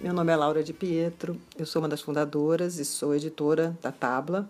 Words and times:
Meu 0.00 0.12
nome 0.12 0.32
é 0.32 0.36
Laura 0.36 0.64
de 0.64 0.72
Pietro, 0.72 1.40
eu 1.56 1.64
sou 1.64 1.80
uma 1.80 1.88
das 1.88 2.00
fundadoras 2.00 2.78
e 2.78 2.84
sou 2.84 3.14
editora 3.14 3.76
da 3.80 3.92
Tabla. 3.92 4.48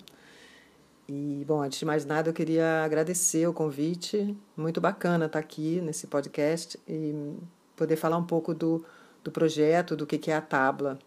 E, 1.09 1.45
bom, 1.47 1.61
antes 1.61 1.79
de 1.79 1.85
mais 1.85 2.05
nada, 2.05 2.31
eu 2.31 2.35
queria 2.35 2.83
agradecer 2.85 3.47
o 3.47 3.53
convite. 3.53 4.37
Muito 4.57 4.81
bacana 4.81 5.27
estar 5.27 5.39
aqui 5.39 5.81
nesse 5.81 6.07
podcast 6.07 6.79
e 6.89 7.37
poder 7.77 7.97
falar 7.97 8.17
um 8.17 8.25
pouco 8.25 8.55
do, 8.55 8.85
do 9.23 9.31
projeto, 9.31 9.95
do 9.95 10.07
que 10.07 10.31
é 10.31 10.35
a 10.35 10.41
Tabla. 10.41 10.99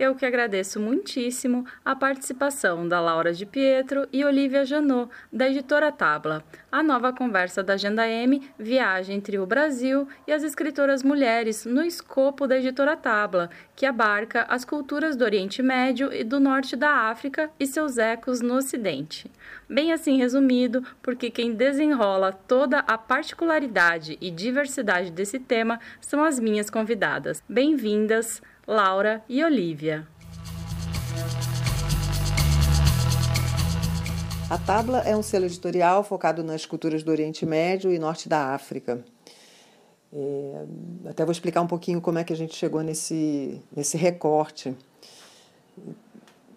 Eu 0.00 0.14
que 0.14 0.24
agradeço 0.24 0.78
muitíssimo 0.78 1.66
a 1.84 1.96
participação 1.96 2.86
da 2.86 3.00
Laura 3.00 3.32
de 3.32 3.44
Pietro 3.44 4.06
e 4.12 4.24
Olivia 4.24 4.64
Janot, 4.64 5.10
da 5.32 5.48
editora 5.48 5.90
Tabla. 5.90 6.44
A 6.70 6.84
nova 6.84 7.12
conversa 7.12 7.64
da 7.64 7.72
Agenda 7.72 8.06
M 8.06 8.48
viaja 8.56 9.12
entre 9.12 9.40
o 9.40 9.44
Brasil 9.44 10.06
e 10.24 10.32
as 10.32 10.44
escritoras 10.44 11.02
mulheres 11.02 11.64
no 11.64 11.82
escopo 11.82 12.46
da 12.46 12.56
editora 12.56 12.96
Tabla, 12.96 13.50
que 13.74 13.84
abarca 13.84 14.46
as 14.48 14.64
culturas 14.64 15.16
do 15.16 15.24
Oriente 15.24 15.64
Médio 15.64 16.12
e 16.12 16.22
do 16.22 16.38
Norte 16.38 16.76
da 16.76 17.08
África 17.10 17.50
e 17.58 17.66
seus 17.66 17.98
ecos 17.98 18.40
no 18.40 18.54
Ocidente. 18.54 19.28
Bem 19.68 19.92
assim 19.92 20.16
resumido, 20.16 20.80
porque 21.02 21.28
quem 21.28 21.54
desenrola 21.54 22.32
toda 22.32 22.78
a 22.86 22.96
particularidade 22.96 24.16
e 24.20 24.30
diversidade 24.30 25.10
desse 25.10 25.40
tema 25.40 25.80
são 26.00 26.22
as 26.22 26.38
minhas 26.38 26.70
convidadas. 26.70 27.42
Bem-vindas! 27.48 28.40
Laura 28.68 29.24
e 29.26 29.42
Olivia. 29.42 30.06
A 34.50 34.58
Tabla 34.58 34.98
é 35.06 35.16
um 35.16 35.22
selo 35.22 35.46
editorial 35.46 36.04
focado 36.04 36.44
nas 36.44 36.66
culturas 36.66 37.02
do 37.02 37.10
Oriente 37.10 37.46
Médio 37.46 37.90
e 37.90 37.98
Norte 37.98 38.28
da 38.28 38.52
África. 38.52 39.02
É, 40.12 40.66
até 41.08 41.24
vou 41.24 41.32
explicar 41.32 41.62
um 41.62 41.66
pouquinho 41.66 41.98
como 42.02 42.18
é 42.18 42.24
que 42.24 42.32
a 42.34 42.36
gente 42.36 42.54
chegou 42.54 42.82
nesse, 42.82 43.58
nesse 43.74 43.96
recorte. 43.96 44.76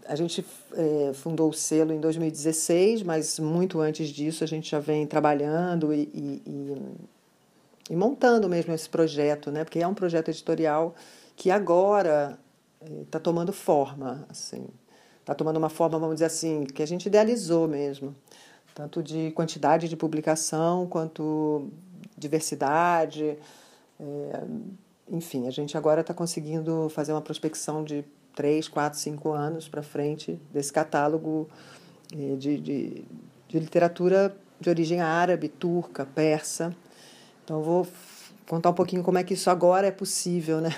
A 0.06 0.16
gente 0.18 0.46
é, 0.74 1.14
fundou 1.14 1.50
o 1.50 1.54
selo 1.54 1.94
em 1.94 2.02
2016, 2.02 3.04
mas 3.04 3.40
muito 3.40 3.80
antes 3.80 4.10
disso 4.10 4.44
a 4.44 4.48
gente 4.48 4.70
já 4.70 4.82
vem 4.82 5.08
trabalhando 5.08 5.94
e, 5.94 6.10
e, 6.14 6.42
e, 6.46 7.92
e 7.92 7.96
montando 7.96 8.50
mesmo 8.50 8.74
esse 8.74 8.90
projeto, 8.90 9.50
né? 9.50 9.64
porque 9.64 9.80
é 9.80 9.88
um 9.88 9.94
projeto 9.94 10.28
editorial 10.28 10.94
que 11.42 11.50
agora 11.50 12.38
está 13.02 13.18
eh, 13.18 13.22
tomando 13.22 13.52
forma, 13.52 14.28
assim, 14.30 14.68
está 15.22 15.34
tomando 15.34 15.58
uma 15.58 15.70
forma, 15.70 15.98
vamos 15.98 16.18
dizer 16.18 16.26
assim, 16.26 16.66
que 16.66 16.84
a 16.84 16.86
gente 16.86 17.08
idealizou 17.08 17.68
mesmo, 17.68 18.16
tanto 18.76 19.02
de 19.02 19.32
quantidade 19.32 19.90
de 19.90 19.98
publicação 19.98 20.86
quanto 20.86 21.68
diversidade, 22.16 23.40
é, 24.00 24.44
enfim, 25.10 25.48
a 25.48 25.50
gente 25.50 25.76
agora 25.76 26.02
está 26.02 26.14
conseguindo 26.14 26.88
fazer 26.90 27.12
uma 27.12 27.24
prospecção 27.24 27.84
de 27.84 28.06
três, 28.36 28.68
quatro, 28.68 29.00
cinco 29.00 29.32
anos 29.32 29.68
para 29.68 29.82
frente 29.82 30.40
desse 30.54 30.72
catálogo 30.72 31.50
é, 32.14 32.36
de, 32.36 32.60
de, 32.60 33.06
de 33.48 33.60
literatura 33.60 34.38
de 34.60 34.70
origem 34.70 35.02
árabe, 35.02 35.50
turca, 35.50 36.06
persa. 36.06 36.72
Então, 37.44 37.64
vou 37.64 37.88
contar 38.48 38.70
um 38.70 38.76
pouquinho 38.76 39.02
como 39.02 39.18
é 39.18 39.24
que 39.24 39.34
isso 39.34 39.50
agora 39.50 39.88
é 39.88 39.92
possível, 39.92 40.62
né? 40.62 40.70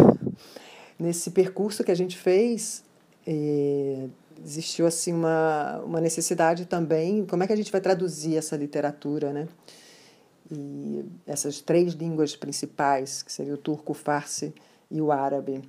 Nesse 1.04 1.32
percurso 1.32 1.84
que 1.84 1.92
a 1.92 1.96
gente 1.96 2.18
fez, 2.18 2.84
é, 3.28 4.08
existiu 4.44 4.88
assim 4.88 5.14
uma, 5.14 5.82
uma 5.86 6.00
necessidade 6.00 6.66
também, 6.66 7.26
como 7.26 7.44
é 7.44 7.48
que 7.48 7.54
a 7.54 7.56
gente 7.56 7.72
vai 7.72 7.82
traduzir 7.82 8.38
essa 8.38 8.56
literatura, 8.56 9.34
né? 9.34 9.48
E 10.50 11.04
essas 11.28 11.60
três 11.60 11.94
línguas 11.94 12.36
principais, 12.36 13.22
que 13.22 13.32
seria 13.32 13.54
o 13.54 13.58
turco, 13.58 13.92
o 13.92 13.96
farsi 13.96 14.54
e 14.90 15.02
o 15.02 15.12
árabe. 15.12 15.62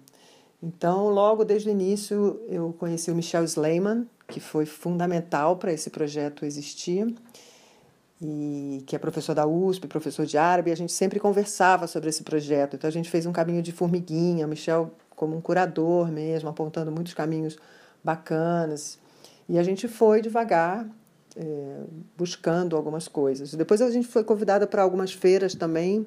Então, 0.63 1.09
logo 1.09 1.45
desde 1.45 1.69
o 1.69 1.73
início, 1.73 2.41
eu 2.49 2.75
conheci 2.79 3.11
o 3.11 3.15
Michel 3.15 3.45
Sleiman, 3.45 4.07
que 4.29 4.41
foi 4.41 4.67
fundamental 4.67 5.57
para 5.57 5.73
esse 5.73 5.91
projeto 5.91 6.45
existir, 6.45 7.15
e 8.21 8.83
que 8.87 8.97
é 8.97 8.99
professor 8.99 9.35
da 9.35 9.47
USP, 9.47 9.87
professor 9.87 10.25
de 10.25 10.39
árabe, 10.39 10.71
e 10.71 10.73
a 10.73 10.77
gente 10.77 10.93
sempre 10.93 11.21
conversava 11.21 11.87
sobre 11.87 12.09
esse 12.09 12.23
projeto. 12.23 12.77
Então, 12.77 12.89
a 12.89 12.93
gente 12.93 13.11
fez 13.11 13.27
um 13.27 13.33
caminho 13.33 13.63
de 13.63 13.73
formiguinha. 13.73 14.47
O 14.47 14.49
Michel 14.49 14.91
como 15.17 15.37
um 15.37 15.41
curador 15.41 16.11
mesmo, 16.11 16.49
apontando 16.49 16.91
muitos 16.91 17.15
caminhos 17.15 17.57
bacanas. 18.03 18.99
E 19.49 19.59
a 19.59 19.63
gente 19.63 19.89
foi 19.89 20.21
devagar, 20.21 20.89
é, 21.37 21.81
buscando 22.17 22.77
algumas 22.77 23.09
coisas. 23.09 23.55
Depois 23.55 23.81
a 23.81 23.91
gente 23.91 24.07
foi 24.07 24.25
convidada 24.25 24.67
para 24.67 24.83
algumas 24.83 25.13
feiras 25.13 25.55
também, 25.55 26.07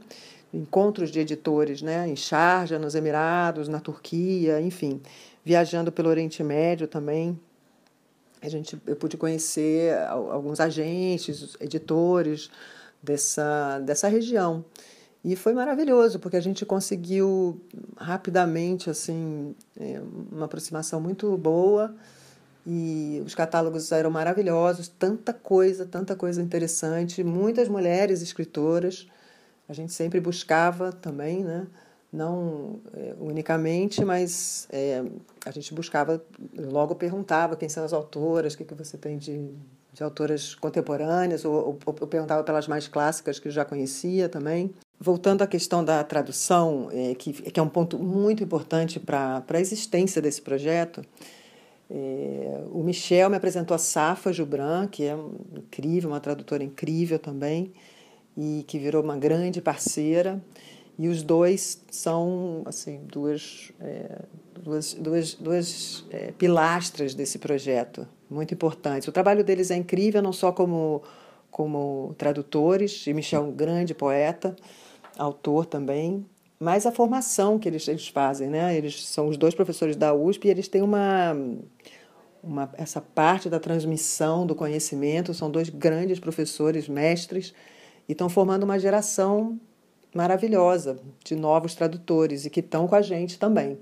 encontros 0.54 1.12
de 1.12 1.20
editores, 1.20 1.82
né, 1.82 2.08
em 2.08 2.16
Sharjah, 2.16 2.80
nos 2.80 2.96
Emirados, 2.96 3.68
na 3.68 3.80
Turquia, 3.80 4.62
enfim, 4.62 5.02
viajando 5.44 5.92
pelo 5.92 6.10
Oriente 6.10 6.44
Médio 6.44 6.88
também. 6.88 7.40
A 8.42 8.50
gente, 8.50 8.80
eu 8.86 8.96
pude 8.96 9.18
conhecer 9.18 9.98
alguns 10.08 10.60
agentes, 10.60 11.58
editores 11.60 12.50
dessa, 13.02 13.80
dessa 13.80 14.08
região. 14.08 14.64
E 15.28 15.36
foi 15.36 15.52
maravilhoso, 15.52 16.20
porque 16.20 16.38
a 16.38 16.42
gente 16.42 16.66
conseguiu 16.66 17.60
rapidamente 17.98 18.90
assim 18.90 19.54
é, 19.78 20.02
uma 20.32 20.46
aproximação 20.46 21.02
muito 21.02 21.38
boa 21.38 21.94
e 22.66 23.22
os 23.26 23.36
catálogos 23.36 23.92
eram 23.92 24.10
maravilhosos, 24.10 24.88
tanta 24.88 25.34
coisa, 25.34 25.86
tanta 25.86 26.16
coisa 26.16 26.42
interessante, 26.42 27.26
muitas 27.26 27.68
mulheres 27.68 28.22
escritoras. 28.22 29.06
A 29.68 29.74
gente 29.74 29.92
sempre 29.92 30.22
buscava 30.22 30.94
também, 30.94 31.44
né? 31.44 31.68
não 32.10 32.80
é, 32.94 33.14
unicamente, 33.20 34.06
mas 34.06 34.66
é, 34.72 35.04
a 35.46 35.52
gente 35.52 35.74
buscava, 35.74 36.24
logo 36.58 36.96
perguntava 36.96 37.58
quem 37.58 37.68
são 37.68 37.84
as 37.84 37.92
autoras, 37.92 38.54
o 38.54 38.58
que, 38.58 38.64
que 38.64 38.74
você 38.74 38.98
tem 38.98 39.18
de, 39.18 39.52
de 39.92 40.02
autoras 40.02 40.56
contemporâneas, 40.56 41.44
ou, 41.44 41.54
ou, 41.54 41.80
ou 41.86 42.08
perguntava 42.08 42.46
pelas 42.46 42.66
mais 42.66 42.88
clássicas 42.88 43.40
que 43.40 43.50
eu 43.50 43.52
já 43.52 43.66
conhecia 43.66 44.30
também. 44.30 44.74
Voltando 45.00 45.44
à 45.44 45.48
questão 45.48 45.86
da 45.86 46.04
tradução, 46.04 46.90
é, 46.92 47.14
que, 47.14 47.32
que 47.32 47.60
é 47.60 47.64
um 47.64 47.70
ponto 47.70 48.00
muito 48.00 48.44
importante 48.44 49.00
para 49.00 49.44
a 49.48 49.60
existência 49.60 50.20
desse 50.20 50.42
projeto, 50.42 51.04
é, 51.90 52.64
o 52.72 52.84
Michel 52.84 53.30
me 53.30 53.38
apresentou 53.38 53.76
a 53.76 53.78
Safa 53.78 54.34
Jubran, 54.34 54.88
que 54.88 55.04
é 55.04 55.16
incrível, 55.56 56.10
uma 56.10 56.20
tradutora 56.20 56.64
incrível 56.64 57.20
também, 57.20 57.72
e 58.36 58.64
que 58.68 58.78
virou 58.78 59.04
uma 59.04 59.18
grande 59.18 59.62
parceira. 59.62 60.42
E 61.00 61.08
os 61.08 61.22
dois 61.22 61.80
são 61.92 62.64
assim 62.66 63.02
duas, 63.06 63.72
é, 63.80 64.20
duas, 64.60 64.94
duas, 64.96 65.34
duas 65.36 66.06
é, 66.10 66.32
pilastras 66.32 67.14
desse 67.14 67.38
projeto, 67.38 68.08
muito 68.28 68.54
importantes. 68.54 69.08
O 69.08 69.12
trabalho 69.12 69.44
deles 69.44 69.70
é 69.70 69.76
incrível, 69.76 70.24
não 70.24 70.34
só 70.34 70.52
como, 70.52 71.04
como 71.52 72.16
tradutores, 72.18 73.06
e 73.06 73.14
Michel 73.14 73.44
é 73.44 73.46
um 73.46 73.52
grande 73.52 73.94
poeta, 73.94 74.56
autor 75.18 75.66
também, 75.66 76.26
mas 76.60 76.86
a 76.86 76.92
formação 76.92 77.60
que 77.60 77.68
eles, 77.68 77.88
eles 77.88 78.08
fazem, 78.08 78.50
né? 78.50 78.76
Eles 78.76 79.06
são 79.06 79.28
os 79.28 79.38
dois 79.38 79.54
professores 79.54 79.96
da 79.96 80.14
USP 80.14 80.48
e 80.48 80.52
eles 80.52 80.68
têm 80.68 80.82
uma, 80.82 81.36
uma 82.44 82.70
essa 82.74 83.00
parte 83.00 83.50
da 83.50 83.60
transmissão 83.60 84.46
do 84.46 84.56
conhecimento, 84.56 85.34
são 85.34 85.52
dois 85.52 85.70
grandes 85.70 86.20
professores, 86.20 86.90
mestres, 86.90 87.54
e 88.10 88.14
estão 88.14 88.28
formando 88.28 88.64
uma 88.64 88.80
geração 88.80 89.60
maravilhosa 90.16 91.00
de 91.24 91.36
novos 91.36 91.76
tradutores 91.76 92.46
e 92.46 92.50
que 92.50 92.62
estão 92.62 92.88
com 92.88 92.96
a 92.96 93.02
gente 93.02 93.38
também. 93.38 93.78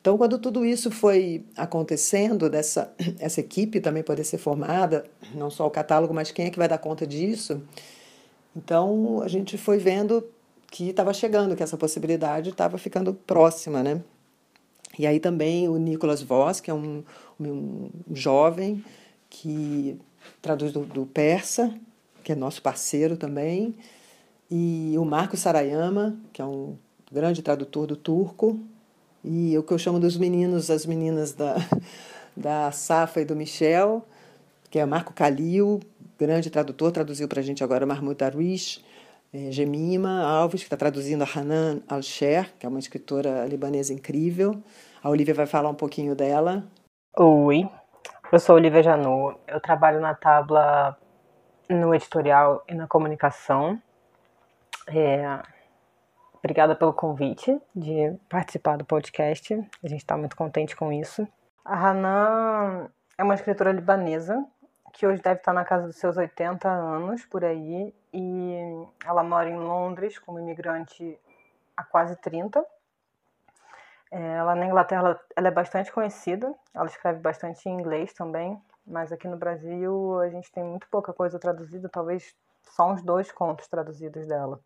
Então, 0.00 0.16
quando 0.16 0.38
tudo 0.38 0.64
isso 0.64 0.90
foi 0.90 1.44
acontecendo, 1.56 2.48
dessa 2.48 2.94
essa 3.18 3.40
equipe 3.40 3.80
também 3.80 4.02
poder 4.02 4.24
ser 4.24 4.38
formada, 4.38 5.04
não 5.34 5.50
só 5.50 5.66
o 5.66 5.70
catálogo, 5.70 6.14
mas 6.14 6.30
quem 6.30 6.46
é 6.46 6.50
que 6.50 6.58
vai 6.58 6.68
dar 6.68 6.78
conta 6.78 7.06
disso? 7.06 7.60
Então, 8.54 9.20
a 9.20 9.28
gente 9.28 9.58
foi 9.58 9.78
vendo 9.78 10.24
que 10.70 10.90
estava 10.90 11.12
chegando, 11.12 11.56
que 11.56 11.62
essa 11.62 11.76
possibilidade 11.76 12.50
estava 12.50 12.78
ficando 12.78 13.14
próxima, 13.14 13.82
né? 13.82 14.02
E 14.98 15.06
aí 15.06 15.20
também 15.20 15.68
o 15.68 15.76
Nicolas 15.76 16.22
Voss, 16.22 16.60
que 16.60 16.70
é 16.70 16.74
um, 16.74 17.04
um 17.38 17.90
jovem 18.12 18.82
que 19.28 19.98
traduz 20.40 20.72
do, 20.72 20.84
do, 20.84 21.06
persa, 21.06 21.74
que 22.24 22.32
é 22.32 22.34
nosso 22.34 22.62
parceiro 22.62 23.16
também, 23.16 23.74
e 24.50 24.94
o 24.96 25.04
Marco 25.04 25.36
Sarayama, 25.36 26.16
que 26.32 26.40
é 26.40 26.44
um 26.44 26.76
grande 27.12 27.42
tradutor 27.42 27.86
do 27.86 27.96
turco, 27.96 28.58
e 29.22 29.56
o 29.58 29.62
que 29.62 29.72
eu 29.72 29.78
chamo 29.78 30.00
dos 30.00 30.16
meninos, 30.16 30.70
as 30.70 30.86
meninas 30.86 31.32
da, 31.32 31.56
da 32.36 32.72
Safa 32.72 33.20
e 33.20 33.24
do 33.24 33.36
Michel, 33.36 34.06
que 34.70 34.78
é 34.78 34.86
Marco 34.86 35.12
Calil, 35.12 35.80
grande 36.18 36.48
tradutor, 36.48 36.92
traduziu 36.92 37.28
para 37.28 37.40
a 37.40 37.42
gente 37.42 37.62
agora 37.62 37.84
Mahmoud 37.84 38.16
Darwish, 38.16 38.82
é, 39.36 39.52
Gemima 39.52 40.22
Alves, 40.22 40.62
que 40.62 40.66
está 40.66 40.78
traduzindo 40.78 41.22
a 41.22 41.26
Hanan 41.26 41.82
Al-Sher, 41.86 42.54
que 42.58 42.64
é 42.64 42.68
uma 42.68 42.78
escritora 42.78 43.44
libanesa 43.44 43.92
incrível. 43.92 44.62
A 45.02 45.10
Olivia 45.10 45.34
vai 45.34 45.44
falar 45.44 45.68
um 45.68 45.74
pouquinho 45.74 46.14
dela. 46.14 46.64
Oi, 47.18 47.68
eu 48.32 48.38
sou 48.38 48.56
Olivia 48.56 48.82
Janot, 48.82 49.38
eu 49.46 49.60
trabalho 49.60 50.00
na 50.00 50.14
Tabla 50.14 50.96
no 51.68 51.94
editorial 51.94 52.64
e 52.66 52.74
na 52.74 52.86
comunicação. 52.86 53.78
É, 54.88 55.42
Obrigada 56.38 56.76
pelo 56.76 56.94
convite 56.94 57.60
de 57.74 58.16
participar 58.28 58.78
do 58.78 58.84
podcast. 58.84 59.52
A 59.82 59.88
gente 59.88 60.00
está 60.00 60.16
muito 60.16 60.36
contente 60.36 60.76
com 60.76 60.92
isso. 60.92 61.26
A 61.64 61.90
Hanan 61.90 62.88
é 63.18 63.24
uma 63.24 63.34
escritora 63.34 63.72
libanesa 63.72 64.46
que 64.96 65.06
hoje 65.06 65.20
deve 65.20 65.40
estar 65.40 65.52
na 65.52 65.64
casa 65.64 65.86
dos 65.86 65.96
seus 65.96 66.16
80 66.16 66.68
anos 66.68 67.24
por 67.26 67.44
aí 67.44 67.94
e 68.12 68.86
ela 69.04 69.22
mora 69.22 69.48
em 69.48 69.56
Londres 69.56 70.18
como 70.18 70.38
imigrante 70.40 71.18
há 71.76 71.84
quase 71.84 72.16
30. 72.16 72.64
É, 74.10 74.36
ela 74.36 74.54
na 74.54 74.64
Inglaterra 74.64 75.20
ela 75.36 75.48
é 75.48 75.50
bastante 75.50 75.92
conhecida, 75.92 76.54
ela 76.72 76.86
escreve 76.86 77.20
bastante 77.20 77.68
em 77.68 77.74
inglês 77.74 78.14
também, 78.14 78.58
mas 78.86 79.12
aqui 79.12 79.28
no 79.28 79.36
Brasil 79.36 80.18
a 80.20 80.30
gente 80.30 80.50
tem 80.50 80.64
muito 80.64 80.88
pouca 80.88 81.12
coisa 81.12 81.38
traduzida, 81.38 81.90
talvez 81.90 82.34
só 82.62 82.90
uns 82.90 83.02
dois 83.02 83.30
contos 83.30 83.68
traduzidos 83.68 84.26
dela. 84.26 84.58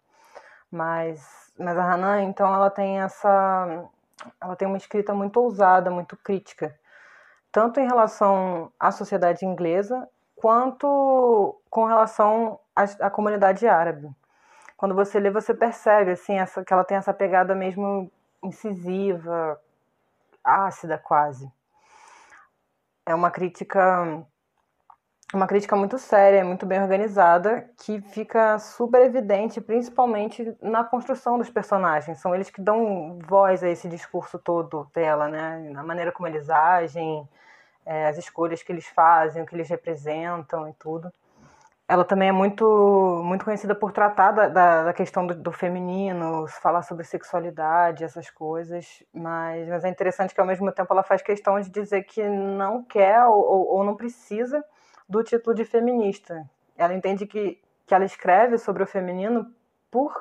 Mas, 0.70 1.52
mas 1.58 1.76
a 1.76 1.92
Hanan, 1.92 2.22
então, 2.22 2.54
ela 2.54 2.70
tem 2.70 3.00
essa. 3.00 3.88
Ela 4.40 4.54
tem 4.54 4.68
uma 4.68 4.76
escrita 4.76 5.12
muito 5.12 5.40
ousada, 5.40 5.90
muito 5.90 6.16
crítica, 6.16 6.78
tanto 7.50 7.80
em 7.80 7.86
relação 7.86 8.70
à 8.78 8.92
sociedade 8.92 9.44
inglesa, 9.44 10.08
quanto 10.40 11.60
com 11.68 11.84
relação 11.84 12.58
à, 12.74 12.84
à 13.06 13.10
comunidade 13.10 13.68
árabe. 13.68 14.10
Quando 14.74 14.94
você 14.94 15.20
lê, 15.20 15.30
você 15.30 15.52
percebe 15.52 16.12
assim, 16.12 16.38
essa, 16.38 16.64
que 16.64 16.72
ela 16.72 16.82
tem 16.82 16.96
essa 16.96 17.12
pegada 17.12 17.54
mesmo 17.54 18.10
incisiva, 18.42 19.60
ácida 20.42 20.96
quase. 20.96 21.52
É 23.04 23.14
uma 23.14 23.30
crítica 23.30 24.26
uma 25.32 25.46
crítica 25.46 25.76
muito 25.76 25.96
séria, 25.96 26.44
muito 26.44 26.66
bem 26.66 26.82
organizada, 26.82 27.70
que 27.84 28.00
fica 28.00 28.58
super 28.58 29.02
evidente, 29.02 29.60
principalmente 29.60 30.56
na 30.60 30.82
construção 30.82 31.38
dos 31.38 31.48
personagens. 31.50 32.18
São 32.18 32.34
eles 32.34 32.50
que 32.50 32.60
dão 32.60 33.18
voz 33.28 33.62
a 33.62 33.68
esse 33.68 33.88
discurso 33.88 34.40
todo 34.40 34.90
dela, 34.92 35.28
né? 35.28 35.70
Na 35.70 35.84
maneira 35.84 36.10
como 36.10 36.26
eles 36.26 36.50
agem, 36.50 37.28
é, 37.84 38.06
as 38.06 38.18
escolhas 38.18 38.62
que 38.62 38.72
eles 38.72 38.86
fazem, 38.86 39.42
o 39.42 39.46
que 39.46 39.54
eles 39.54 39.68
representam 39.68 40.68
e 40.68 40.72
tudo. 40.74 41.12
Ela 41.88 42.04
também 42.04 42.28
é 42.28 42.32
muito, 42.32 43.20
muito 43.24 43.44
conhecida 43.44 43.74
por 43.74 43.90
tratar 43.90 44.30
da, 44.30 44.48
da, 44.48 44.84
da 44.84 44.92
questão 44.92 45.26
do, 45.26 45.34
do, 45.34 45.50
feminino, 45.50 46.46
falar 46.46 46.82
sobre 46.82 47.04
sexualidade, 47.04 48.04
essas 48.04 48.30
coisas, 48.30 49.02
mas, 49.12 49.68
mas 49.68 49.84
é 49.84 49.88
interessante 49.88 50.32
que 50.32 50.40
ao 50.40 50.46
mesmo 50.46 50.70
tempo 50.70 50.92
ela 50.92 51.02
faz 51.02 51.20
questão 51.20 51.60
de 51.60 51.68
dizer 51.68 52.04
que 52.04 52.22
não 52.22 52.84
quer 52.84 53.24
ou, 53.24 53.74
ou 53.74 53.82
não 53.82 53.96
precisa 53.96 54.64
do 55.08 55.24
título 55.24 55.56
de 55.56 55.64
feminista. 55.64 56.48
Ela 56.78 56.94
entende 56.94 57.26
que, 57.26 57.60
que 57.84 57.92
ela 57.92 58.04
escreve 58.04 58.56
sobre 58.56 58.84
o 58.84 58.86
feminino 58.86 59.52
por, 59.90 60.14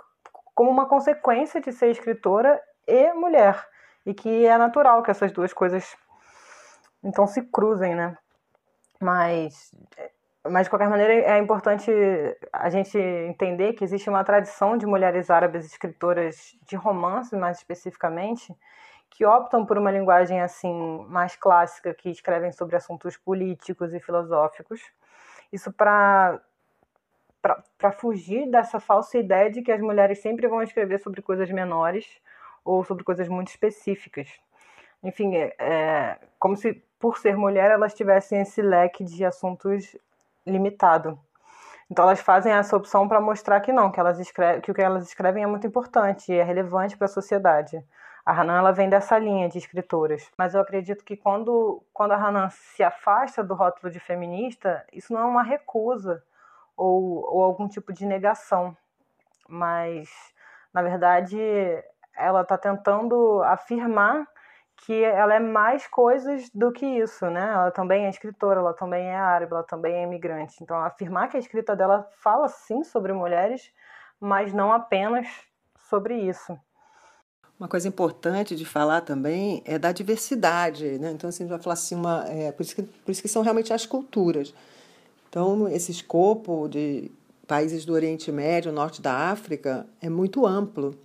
como 0.56 0.72
uma 0.72 0.88
consequência 0.88 1.62
de 1.62 1.72
ser 1.72 1.92
escritora 1.92 2.60
e 2.88 3.14
mulher. 3.14 3.64
E 4.04 4.14
que 4.16 4.44
é 4.48 4.58
natural 4.58 5.04
que 5.04 5.12
essas 5.12 5.32
duas 5.32 5.54
coisas 5.54 5.96
então 7.04 7.26
se 7.28 7.42
cruzem, 7.44 7.96
né? 7.96 8.18
Mas, 9.00 9.74
mas 10.48 10.66
de 10.66 10.70
qualquer 10.70 10.90
maneira 10.90 11.14
é 11.14 11.38
importante 11.38 11.90
a 12.52 12.70
gente 12.70 12.98
entender 12.98 13.74
que 13.74 13.84
existe 13.84 14.10
uma 14.10 14.24
tradição 14.24 14.78
de 14.78 14.86
mulheres 14.86 15.30
árabes 15.30 15.66
escritoras 15.66 16.58
de 16.66 16.76
romance, 16.76 17.36
mais 17.36 17.58
especificamente, 17.58 18.54
que 19.10 19.26
optam 19.26 19.66
por 19.66 19.78
uma 19.78 19.92
linguagem 19.92 20.42
assim 20.42 21.06
mais 21.08 21.36
clássica, 21.36 21.94
que 21.94 22.10
escrevem 22.10 22.52
sobre 22.52 22.76
assuntos 22.76 23.18
políticos 23.18 23.94
e 23.94 24.00
filosóficos. 24.00 24.82
Isso 25.52 25.72
para 25.72 26.42
para 27.78 27.92
fugir 27.94 28.52
dessa 28.52 28.82
falsa 28.82 29.18
ideia 29.18 29.50
de 29.50 29.62
que 29.62 29.72
as 29.72 29.80
mulheres 29.80 30.20
sempre 30.20 30.46
vão 30.46 30.62
escrever 30.62 31.00
sobre 31.00 31.22
coisas 31.22 31.50
menores 31.50 32.06
ou 32.66 32.84
sobre 32.84 33.04
coisas 33.04 33.30
muito 33.30 33.48
específicas. 33.48 34.28
Enfim, 35.02 35.36
é, 35.38 35.56
é 35.58 36.20
como 36.38 36.58
se 36.58 36.84
por 37.00 37.18
ser 37.18 37.38
mulher 37.38 37.72
elas 37.72 37.94
tivessem 37.94 38.42
esse 38.42 38.62
leque 38.62 39.04
de 39.04 39.24
assuntos 39.26 39.96
limitado. 40.46 41.18
Então 41.90 42.06
elas 42.06 42.20
fazem 42.20 42.52
essa 42.52 42.78
opção 42.78 43.08
para 43.08 43.20
mostrar 43.20 43.60
que 43.62 43.74
não, 43.74 43.92
que 43.92 44.00
elas 44.00 44.20
escrevem, 44.20 44.62
que 44.62 44.70
o 44.70 44.76
que 44.76 44.82
elas 44.82 45.08
escrevem 45.08 45.44
é 45.44 45.48
muito 45.48 45.66
importante 45.66 46.32
e 46.32 46.36
é 46.36 46.44
relevante 46.44 46.96
para 46.96 47.06
a 47.06 47.10
sociedade. 47.10 47.84
A 48.24 48.40
Hanan 48.40 48.60
ela 48.60 48.72
vem 48.72 48.90
dessa 48.90 49.18
linha 49.18 49.50
de 49.50 49.58
escritoras, 49.58 50.30
mas 50.38 50.54
eu 50.54 50.62
acredito 50.62 51.04
que 51.04 51.18
quando, 51.18 51.82
quando 51.92 52.12
a 52.12 52.16
Hanan 52.16 52.50
se 52.52 52.84
afasta 52.84 53.44
do 53.44 53.56
rótulo 53.56 53.92
de 53.92 54.00
feminista, 54.00 54.86
isso 54.94 55.12
não 55.12 55.22
é 55.22 55.26
uma 55.26 55.42
recusa 55.42 56.22
ou, 56.78 57.26
ou 57.34 57.44
algum 57.44 57.68
tipo 57.68 57.92
de 57.92 58.06
negação, 58.06 58.78
mas 59.48 60.10
na 60.72 60.84
verdade 60.84 61.40
ela 62.16 62.42
está 62.42 62.58
tentando 62.58 63.42
afirmar 63.44 64.28
que 64.86 65.04
ela 65.04 65.36
é 65.36 65.40
mais 65.40 65.88
coisas 65.88 66.50
do 66.54 66.72
que 66.72 66.86
isso, 66.86 67.30
né? 67.30 67.52
Ela 67.54 67.72
também 67.72 68.06
é 68.06 68.10
escritora, 68.10 68.60
ela 68.60 68.74
também 68.74 69.08
é 69.08 69.16
árabe, 69.16 69.52
ela 69.52 69.64
também 69.64 69.94
é 69.96 70.04
imigrante. 70.04 70.56
Então, 70.62 70.78
afirmar 70.78 71.30
que 71.30 71.38
a 71.38 71.40
escrita 71.40 71.76
dela 71.76 72.08
fala 72.22 72.48
sim 72.48 72.84
sobre 72.84 73.12
mulheres, 73.12 73.72
mas 74.20 74.54
não 74.54 74.72
apenas 74.72 75.28
sobre 75.90 76.16
isso. 76.16 76.58
Uma 77.60 77.68
coisa 77.68 77.90
importante 77.90 78.56
de 78.56 78.66
falar 78.66 79.02
também 79.02 79.62
é 79.66 79.78
da 79.78 79.92
diversidade, 79.92 80.98
né? 80.98 81.12
Então, 81.12 81.30
assim, 81.30 81.44
a 81.44 81.48
gente 81.48 81.56
vai 81.56 81.62
falar 81.62 81.74
assim, 81.74 81.96
uma, 81.96 82.26
é, 82.28 82.52
por, 82.54 82.64
isso 82.64 82.76
que, 82.76 82.84
por 82.84 83.12
isso 83.12 83.22
que 83.22 83.28
são 83.28 83.42
realmente 83.42 83.74
as 83.74 83.86
culturas. 83.86 84.54
Então, 85.28 85.68
esse 85.68 85.92
escopo 85.92 86.70
de 86.70 87.12
países 87.46 87.84
do 87.84 87.94
Oriente 87.94 88.32
Médio, 88.32 88.72
Norte 88.72 89.02
da 89.02 89.30
África, 89.30 89.86
é 90.02 90.08
muito 90.08 90.46
amplo. 90.46 90.96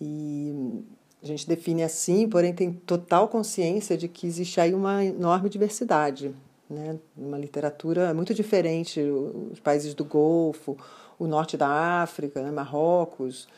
E 0.00 0.84
a 1.22 1.26
gente 1.26 1.48
define 1.48 1.82
assim, 1.82 2.28
porém 2.28 2.54
tem 2.54 2.72
total 2.72 3.28
consciência 3.28 3.96
de 3.96 4.08
que 4.08 4.26
existe 4.26 4.60
aí 4.60 4.72
uma 4.72 5.04
enorme 5.04 5.48
diversidade. 5.48 6.34
Né? 6.70 6.98
Uma 7.16 7.38
literatura 7.38 8.12
muito 8.14 8.32
diferente, 8.34 9.00
os 9.00 9.58
países 9.58 9.94
do 9.94 10.04
Golfo, 10.04 10.76
o 11.18 11.26
norte 11.26 11.56
da 11.56 12.02
África, 12.02 12.42
né? 12.42 12.50
Marrocos, 12.50 13.48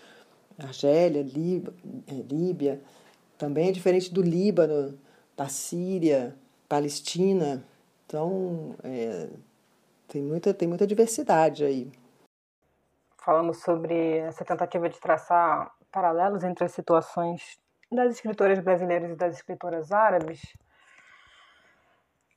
Argélia, 0.59 1.21
é, 1.21 2.15
Líbia, 2.15 2.81
também 3.37 3.69
é 3.69 3.73
diferente 3.73 4.13
do 4.13 4.23
Líbano, 4.23 4.99
da 5.37 5.49
Síria, 5.49 6.35
Palestina. 6.69 7.65
Então, 8.06 8.75
é, 8.83 9.29
tem, 10.09 10.23
muita, 10.23 10.55
tem 10.55 10.69
muita 10.69 10.87
diversidade 10.87 11.65
aí. 11.65 11.91
Falando 13.19 13.53
sobre 13.53 14.19
essa 14.19 14.44
tentativa 14.44 14.89
de 14.89 14.99
traçar 14.99 15.73
paralelos 15.93 16.43
entre 16.43 16.65
as 16.65 16.73
situações 16.73 17.58
das 17.91 18.15
escritoras 18.15 18.59
brasileiras 18.61 19.11
e 19.11 19.17
das 19.17 19.37
escritoras 19.37 19.93
árabes, 19.93 20.41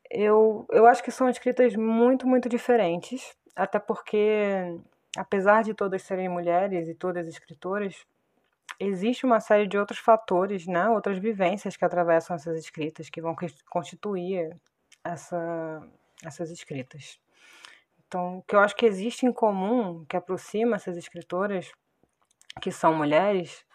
eu, 0.10 0.68
eu 0.72 0.86
acho 0.86 1.04
que 1.04 1.12
são 1.12 1.30
escritas 1.30 1.76
muito, 1.76 2.28
muito 2.28 2.48
diferentes, 2.48 3.36
até 3.56 3.80
porque, 3.80 4.80
apesar 5.18 5.64
de 5.64 5.74
todas 5.74 6.04
serem 6.04 6.30
mulheres 6.30 6.88
e 6.88 6.94
todas 6.94 7.28
escritoras, 7.28 8.06
existe 8.80 9.26
uma 9.26 9.40
série 9.40 9.68
de 9.68 9.78
outros 9.78 10.00
fatores, 10.00 10.68
né, 10.68 10.90
outras 10.90 11.18
vivências 11.18 11.76
que 11.76 11.86
atravessam 11.86 12.36
essas 12.36 12.58
escritas, 12.58 13.10
que 13.10 13.22
vão 13.22 13.36
constituir 13.70 14.56
essa, 15.04 15.82
essas 16.24 16.50
escritas. 16.52 17.20
Então, 18.08 18.38
o 18.38 18.44
que 18.44 18.56
eu 18.56 18.60
acho 18.60 18.76
que 18.76 18.86
existe 18.86 19.26
em 19.26 19.34
comum, 19.34 20.06
que 20.06 20.16
aproxima 20.16 20.76
essas 20.76 20.98
escritoras, 20.98 21.72
que 22.62 22.72
são 22.72 22.94
mulheres, 22.94 23.66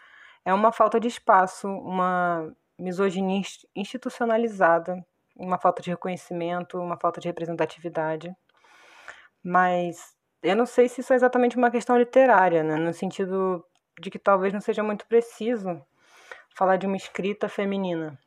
é 0.45 0.53
uma 0.53 0.73
falta 0.73 0.99
de 0.99 1.09
espaço, 1.09 1.69
uma 1.69 2.53
misoginia 2.79 3.43
institucionalizada, 3.75 5.05
uma 5.37 5.59
falta 5.59 5.83
de 5.83 5.91
reconhecimento, 5.91 6.79
uma 6.79 6.97
falta 6.97 7.21
de 7.21 7.29
representatividade. 7.29 8.35
Mas 9.43 10.17
eu 10.43 10.57
não 10.57 10.67
sei 10.67 10.89
se 10.89 11.01
isso 11.01 11.13
é 11.13 11.17
exatamente 11.17 11.57
uma 11.57 11.71
questão 11.71 11.99
literária, 11.99 12.63
né? 12.63 12.77
no 12.77 12.93
sentido 12.93 13.65
de 14.01 14.11
que 14.11 14.19
talvez 14.19 14.53
não 14.53 14.61
seja 14.61 14.83
muito 14.83 15.07
preciso 15.07 15.81
falar 16.55 16.77
de 16.77 16.87
uma 16.87 16.97
escrita 16.97 17.49
feminina, 17.49 18.19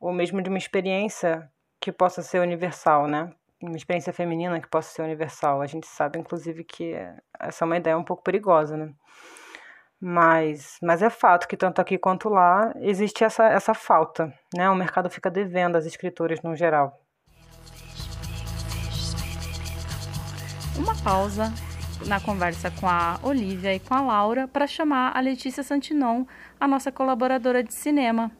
ou 0.00 0.12
mesmo 0.12 0.42
de 0.42 0.48
uma 0.48 0.58
experiência 0.58 1.50
que 1.80 1.92
possa 1.92 2.22
ser 2.22 2.40
universal, 2.40 3.06
né? 3.06 3.32
Uma 3.60 3.76
experiência 3.76 4.12
feminina 4.12 4.60
que 4.60 4.68
possa 4.68 4.90
ser 4.92 5.02
universal. 5.02 5.60
A 5.60 5.66
gente 5.66 5.86
sabe, 5.86 6.18
inclusive, 6.18 6.62
que 6.62 6.94
essa 7.38 7.64
é 7.64 7.66
uma 7.66 7.76
ideia 7.76 7.98
um 7.98 8.04
pouco 8.04 8.22
perigosa, 8.22 8.76
né? 8.76 8.92
Mas, 10.00 10.76
mas 10.82 11.02
é 11.02 11.08
fato 11.08 11.48
que 11.48 11.56
tanto 11.56 11.80
aqui 11.80 11.96
quanto 11.96 12.28
lá 12.28 12.72
existe 12.80 13.24
essa, 13.24 13.46
essa 13.46 13.72
falta, 13.72 14.32
né? 14.54 14.68
O 14.68 14.74
mercado 14.74 15.08
fica 15.08 15.30
devendo 15.30 15.76
às 15.76 15.86
escritoras 15.86 16.42
no 16.42 16.54
geral. 16.54 17.00
Uma 20.76 20.94
pausa 21.02 21.50
na 22.06 22.20
conversa 22.20 22.70
com 22.70 22.86
a 22.86 23.18
Olivia 23.22 23.74
e 23.74 23.80
com 23.80 23.94
a 23.94 24.02
Laura 24.02 24.46
para 24.46 24.66
chamar 24.66 25.16
a 25.16 25.20
Letícia 25.20 25.62
Santinon, 25.62 26.24
a 26.60 26.68
nossa 26.68 26.92
colaboradora 26.92 27.62
de 27.62 27.74
cinema. 27.74 28.30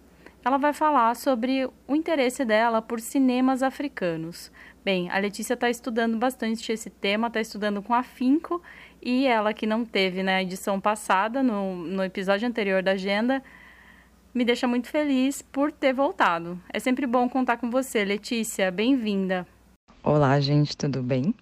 Ela 0.46 0.58
vai 0.58 0.72
falar 0.72 1.16
sobre 1.16 1.68
o 1.88 1.96
interesse 1.96 2.44
dela 2.44 2.80
por 2.80 3.00
cinemas 3.00 3.64
africanos. 3.64 4.52
Bem, 4.84 5.10
a 5.10 5.18
Letícia 5.18 5.54
está 5.54 5.68
estudando 5.68 6.16
bastante 6.16 6.70
esse 6.70 6.88
tema, 6.88 7.26
está 7.26 7.40
estudando 7.40 7.82
com 7.82 7.92
afinco, 7.92 8.62
e 9.02 9.26
ela 9.26 9.52
que 9.52 9.66
não 9.66 9.84
teve 9.84 10.22
na 10.22 10.32
né, 10.32 10.42
edição 10.42 10.80
passada, 10.80 11.42
no, 11.42 11.74
no 11.74 12.04
episódio 12.04 12.46
anterior 12.46 12.80
da 12.80 12.92
agenda, 12.92 13.42
me 14.32 14.44
deixa 14.44 14.68
muito 14.68 14.86
feliz 14.86 15.42
por 15.42 15.72
ter 15.72 15.92
voltado. 15.92 16.62
É 16.72 16.78
sempre 16.78 17.08
bom 17.08 17.28
contar 17.28 17.56
com 17.56 17.68
você, 17.68 18.04
Letícia. 18.04 18.70
Bem-vinda. 18.70 19.44
Olá, 20.00 20.38
gente, 20.38 20.76
tudo 20.76 21.02
bem? 21.02 21.34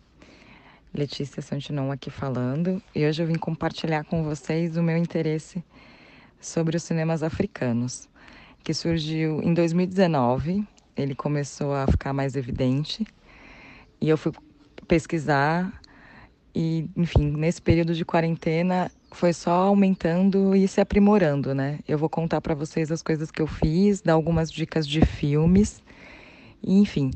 Letícia 0.95 1.43
Santinon 1.43 1.93
aqui 1.93 2.09
falando 2.09 2.83
e 2.95 3.05
hoje 3.05 3.23
eu 3.23 3.27
vim 3.27 3.35
compartilhar 3.35 4.05
com 4.05 4.25
vocês 4.25 4.79
o 4.79 4.83
meu 4.83 4.97
interesse 4.97 5.63
sobre 6.41 6.77
os 6.77 6.83
cinemas 6.83 7.23
africanos, 7.23 8.09
que 8.65 8.73
surgiu 8.73 9.41
em 9.43 9.53
2019. 9.53 10.67
Ele 10.97 11.15
começou 11.15 11.75
a 11.75 11.87
ficar 11.87 12.13
mais 12.13 12.35
evidente 12.35 13.07
e 14.01 14.09
eu 14.09 14.17
fui 14.17 14.33
pesquisar 14.89 15.81
e, 16.55 16.89
enfim, 16.97 17.31
nesse 17.31 17.61
período 17.61 17.95
de 17.95 18.05
quarentena 18.05 18.91
foi 19.11 19.33
só 19.33 19.53
aumentando 19.53 20.57
e 20.57 20.67
se 20.67 20.81
aprimorando, 20.81 21.55
né? 21.55 21.79
Eu 21.87 21.99
vou 21.99 22.09
contar 22.09 22.41
para 22.41 22.55
vocês 22.55 22.91
as 22.91 23.03
coisas 23.03 23.31
que 23.31 23.43
eu 23.43 23.47
fiz, 23.47 24.01
dar 24.01 24.15
algumas 24.15 24.51
dicas 24.51 24.87
de 24.87 25.05
filmes, 25.05 25.83
e, 26.63 26.79
enfim, 26.79 27.11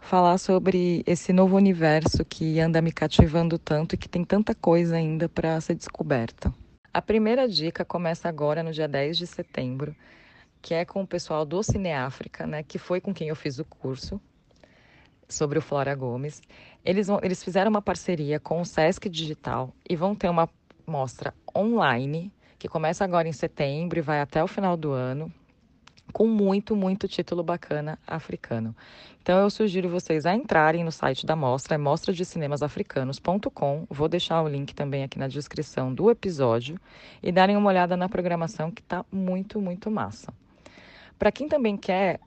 falar 0.00 0.38
sobre 0.38 1.02
esse 1.06 1.32
novo 1.32 1.56
universo 1.56 2.24
que 2.24 2.58
anda 2.58 2.80
me 2.80 2.90
cativando 2.90 3.58
tanto 3.58 3.94
e 3.94 3.98
que 3.98 4.08
tem 4.08 4.24
tanta 4.24 4.54
coisa 4.54 4.96
ainda 4.96 5.28
para 5.28 5.60
ser 5.60 5.74
descoberta. 5.74 6.52
A 6.92 7.02
primeira 7.02 7.48
dica 7.48 7.84
começa 7.84 8.28
agora 8.28 8.62
no 8.62 8.72
dia 8.72 8.88
10 8.88 9.18
de 9.18 9.26
setembro, 9.26 9.94
que 10.66 10.74
é 10.74 10.84
com 10.84 11.00
o 11.00 11.06
pessoal 11.06 11.44
do 11.44 11.62
Cineáfrica, 11.62 12.44
né, 12.44 12.64
que 12.64 12.76
foi 12.76 13.00
com 13.00 13.14
quem 13.14 13.28
eu 13.28 13.36
fiz 13.36 13.60
o 13.60 13.64
curso 13.64 14.20
sobre 15.28 15.60
o 15.60 15.62
Flora 15.62 15.94
Gomes. 15.94 16.42
Eles, 16.84 17.06
vão, 17.06 17.20
eles 17.22 17.40
fizeram 17.40 17.70
uma 17.70 17.80
parceria 17.80 18.40
com 18.40 18.60
o 18.60 18.64
Sesc 18.64 19.08
Digital 19.08 19.72
e 19.88 19.94
vão 19.94 20.16
ter 20.16 20.28
uma 20.28 20.48
mostra 20.84 21.32
online, 21.56 22.32
que 22.58 22.66
começa 22.66 23.04
agora 23.04 23.28
em 23.28 23.32
setembro 23.32 24.00
e 24.00 24.02
vai 24.02 24.20
até 24.20 24.42
o 24.42 24.48
final 24.48 24.76
do 24.76 24.90
ano, 24.90 25.32
com 26.12 26.26
muito, 26.26 26.74
muito 26.74 27.06
título 27.06 27.44
bacana 27.44 27.96
africano. 28.04 28.74
Então 29.22 29.38
eu 29.38 29.50
sugiro 29.50 29.88
vocês 29.88 30.26
a 30.26 30.34
entrarem 30.34 30.82
no 30.82 30.90
site 30.90 31.24
da 31.24 31.36
mostra, 31.36 31.76
é 31.76 31.78
mostradecinemassafricanos.com. 31.78 33.86
Vou 33.88 34.08
deixar 34.08 34.42
o 34.42 34.48
link 34.48 34.74
também 34.74 35.04
aqui 35.04 35.16
na 35.16 35.28
descrição 35.28 35.94
do 35.94 36.10
episódio 36.10 36.76
e 37.22 37.30
darem 37.30 37.56
uma 37.56 37.68
olhada 37.68 37.96
na 37.96 38.08
programação 38.08 38.72
que 38.72 38.82
está 38.82 39.06
muito, 39.12 39.60
muito 39.60 39.88
massa. 39.92 40.34
Para 41.18 41.32
quem 41.32 41.48
também 41.48 41.76
quer 41.76 42.20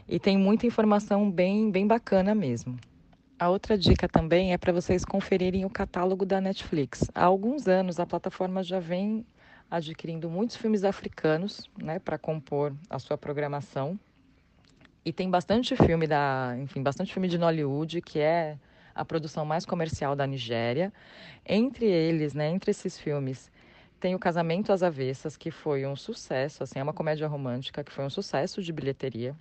e 0.08 0.18
tem 0.18 0.36
muita 0.36 0.66
informação 0.66 1.30
bem, 1.30 1.70
bem 1.70 1.86
bacana 1.86 2.34
mesmo. 2.34 2.78
A 3.38 3.48
outra 3.50 3.76
dica 3.76 4.08
também 4.08 4.52
é 4.52 4.58
para 4.58 4.72
vocês 4.72 5.04
conferirem 5.04 5.64
o 5.64 5.70
catálogo 5.70 6.24
da 6.24 6.40
Netflix. 6.40 7.10
Há 7.14 7.24
alguns 7.24 7.68
anos 7.68 8.00
a 8.00 8.06
plataforma 8.06 8.62
já 8.62 8.80
vem 8.80 9.26
adquirindo 9.70 10.30
muitos 10.30 10.56
filmes 10.56 10.84
africanos, 10.84 11.68
né, 11.76 11.98
para 11.98 12.16
compor 12.16 12.72
a 12.88 12.98
sua 12.98 13.18
programação. 13.18 13.98
E 15.06 15.12
tem 15.12 15.30
bastante 15.30 15.76
filme 15.76 16.04
da, 16.04 16.56
enfim, 16.58 16.82
bastante 16.82 17.12
filme 17.12 17.28
de 17.28 17.38
Nollywood, 17.38 18.02
que 18.02 18.18
é 18.18 18.58
a 18.92 19.04
produção 19.04 19.44
mais 19.44 19.64
comercial 19.64 20.16
da 20.16 20.26
Nigéria. 20.26 20.92
Entre 21.46 21.86
eles, 21.86 22.34
né, 22.34 22.50
entre 22.50 22.72
esses 22.72 22.98
filmes, 22.98 23.48
tem 24.00 24.16
o 24.16 24.18
Casamento 24.18 24.72
às 24.72 24.82
Avessas, 24.82 25.36
que 25.36 25.48
foi 25.52 25.86
um 25.86 25.94
sucesso, 25.94 26.64
assim, 26.64 26.80
é 26.80 26.82
uma 26.82 26.92
comédia 26.92 27.28
romântica 27.28 27.84
que 27.84 27.92
foi 27.92 28.04
um 28.04 28.10
sucesso 28.10 28.60
de 28.60 28.72
bilheteria. 28.72 29.36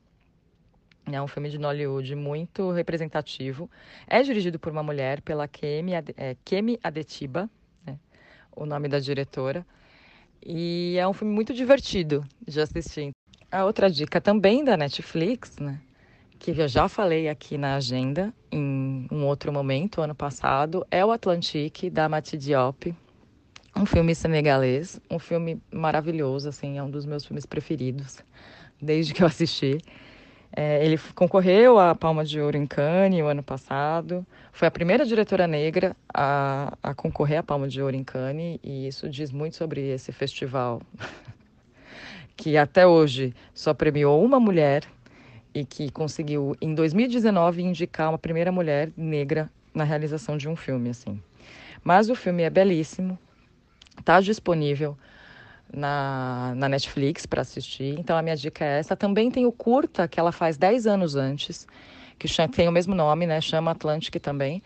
É 1.11 1.19
um 1.19 1.27
filme 1.27 1.49
de 1.49 1.57
Nollywood 1.57 2.13
muito 2.13 2.69
representativo. 2.69 3.67
É 4.05 4.21
dirigido 4.21 4.59
por 4.59 4.71
uma 4.71 4.83
mulher, 4.83 5.19
pela 5.21 5.47
Kemi, 5.47 5.93
é, 6.15 6.37
Kemi 6.45 6.79
Adetiba, 6.83 7.49
né? 7.83 7.97
o 8.55 8.67
nome 8.67 8.87
da 8.87 8.99
diretora. 8.99 9.65
E 10.45 10.95
é 10.99 11.07
um 11.07 11.13
filme 11.13 11.33
muito 11.33 11.55
divertido 11.55 12.23
de 12.47 12.61
assistir. 12.61 13.15
A 13.51 13.63
outra 13.65 13.89
dica 13.89 14.19
também 14.19 14.63
da 14.63 14.75
Netflix, 14.75 15.57
né? 15.59 15.79
que 16.39 16.51
eu 16.51 16.67
já 16.67 16.87
falei 16.87 17.27
aqui 17.29 17.57
na 17.57 17.75
agenda 17.75 18.33
em 18.51 19.07
um 19.11 19.25
outro 19.25 19.51
momento, 19.51 20.01
ano 20.01 20.13
passado, 20.13 20.85
é 20.91 21.03
o 21.03 21.11
Atlantique, 21.11 21.89
da 21.89 22.07
Mati 22.07 22.37
Diop. 22.37 22.93
Um 23.75 23.85
filme 23.85 24.13
senegalês, 24.13 24.99
um 25.09 25.19
filme 25.19 25.61
maravilhoso, 25.71 26.47
assim, 26.47 26.77
é 26.77 26.83
um 26.83 26.89
dos 26.89 27.05
meus 27.05 27.25
filmes 27.25 27.45
preferidos, 27.45 28.19
desde 28.81 29.13
que 29.13 29.23
eu 29.23 29.27
assisti. 29.27 29.79
É, 30.55 30.85
ele 30.85 30.97
concorreu 31.13 31.77
à 31.77 31.93
Palma 31.93 32.23
de 32.23 32.39
Ouro 32.39 32.55
em 32.55 32.65
Cannes 32.65 33.21
o 33.21 33.27
ano 33.27 33.43
passado. 33.43 34.25
Foi 34.53 34.67
a 34.67 34.71
primeira 34.71 35.05
diretora 35.05 35.47
negra 35.47 35.95
a, 36.13 36.77
a 36.81 36.93
concorrer 36.93 37.39
à 37.39 37.43
Palma 37.43 37.67
de 37.67 37.81
Ouro 37.81 37.95
em 37.95 38.03
Cannes 38.03 38.59
e 38.63 38.87
isso 38.87 39.09
diz 39.09 39.31
muito 39.31 39.57
sobre 39.57 39.81
esse 39.89 40.13
festival 40.13 40.81
que 42.35 42.57
até 42.57 42.85
hoje 42.85 43.33
só 43.53 43.73
premiou 43.73 44.23
uma 44.23 44.39
mulher 44.39 44.83
e 45.53 45.63
que 45.63 45.89
conseguiu 45.89 46.55
em 46.61 46.75
2019 46.75 47.63
indicar 47.63 48.09
uma 48.09 48.17
primeira 48.17 48.51
mulher 48.51 48.91
negra 48.97 49.49
na 49.73 49.83
realização 49.83 50.37
de 50.37 50.49
um 50.49 50.55
filme 50.55 50.89
assim. 50.89 51.21
Mas 51.83 52.09
o 52.09 52.15
filme 52.15 52.43
é 52.43 52.49
belíssimo, 52.49 53.17
está 53.97 54.19
disponível 54.19 54.97
na, 55.71 56.53
na 56.55 56.69
Netflix 56.69 57.25
para 57.25 57.41
assistir. 57.41 57.97
Então 57.99 58.17
a 58.17 58.21
minha 58.21 58.35
dica 58.35 58.65
é 58.65 58.79
essa. 58.79 58.95
Também 58.95 59.31
tem 59.31 59.45
o 59.45 59.51
curta 59.51 60.07
que 60.07 60.19
ela 60.19 60.31
faz 60.31 60.57
10 60.57 60.87
anos 60.87 61.15
antes, 61.15 61.67
que 62.17 62.27
tem 62.47 62.67
o 62.67 62.71
mesmo 62.71 62.95
nome, 62.95 63.25
né? 63.25 63.39
Chama 63.41 63.71
Atlantic 63.71 64.15
também. 64.21 64.61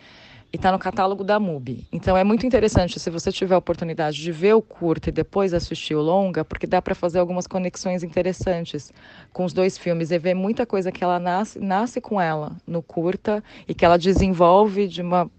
E 0.52 0.56
está 0.56 0.72
no 0.72 0.80
catálogo 0.80 1.24
da 1.24 1.40
MUBI. 1.40 1.88
Então 1.92 2.18
é 2.18 2.24
muito 2.24 2.46
interessante 2.46 3.00
se 3.00 3.10
você 3.12 3.32
tiver 3.32 3.54
a 3.54 3.60
oportunidade 3.60 4.18
de 4.18 4.32
ver 4.32 4.54
o 4.56 4.62
curta 4.62 5.10
e 5.10 5.12
depois 5.12 5.54
assistir 5.54 5.94
o 5.94 6.02
longa, 6.02 6.44
porque 6.44 6.66
dá 6.66 6.82
para 6.82 6.96
fazer 6.96 7.20
algumas 7.20 7.46
conexões 7.46 8.04
interessantes 8.04 8.92
com 9.32 9.46
os 9.46 9.54
dois 9.54 9.78
filmes 9.78 10.10
e 10.10 10.18
ver 10.18 10.34
muita 10.34 10.66
coisa 10.66 10.92
que 10.92 11.04
ela 11.04 11.20
nasce, 11.20 11.60
nasce 11.60 12.02
com 12.02 12.20
ela 12.20 12.58
no 12.66 12.82
curta 12.82 13.44
e 13.68 13.76
que 13.76 13.86
ela 13.86 13.98
desenvolve 13.98 14.88
de 14.88 15.04
uma 15.04 15.30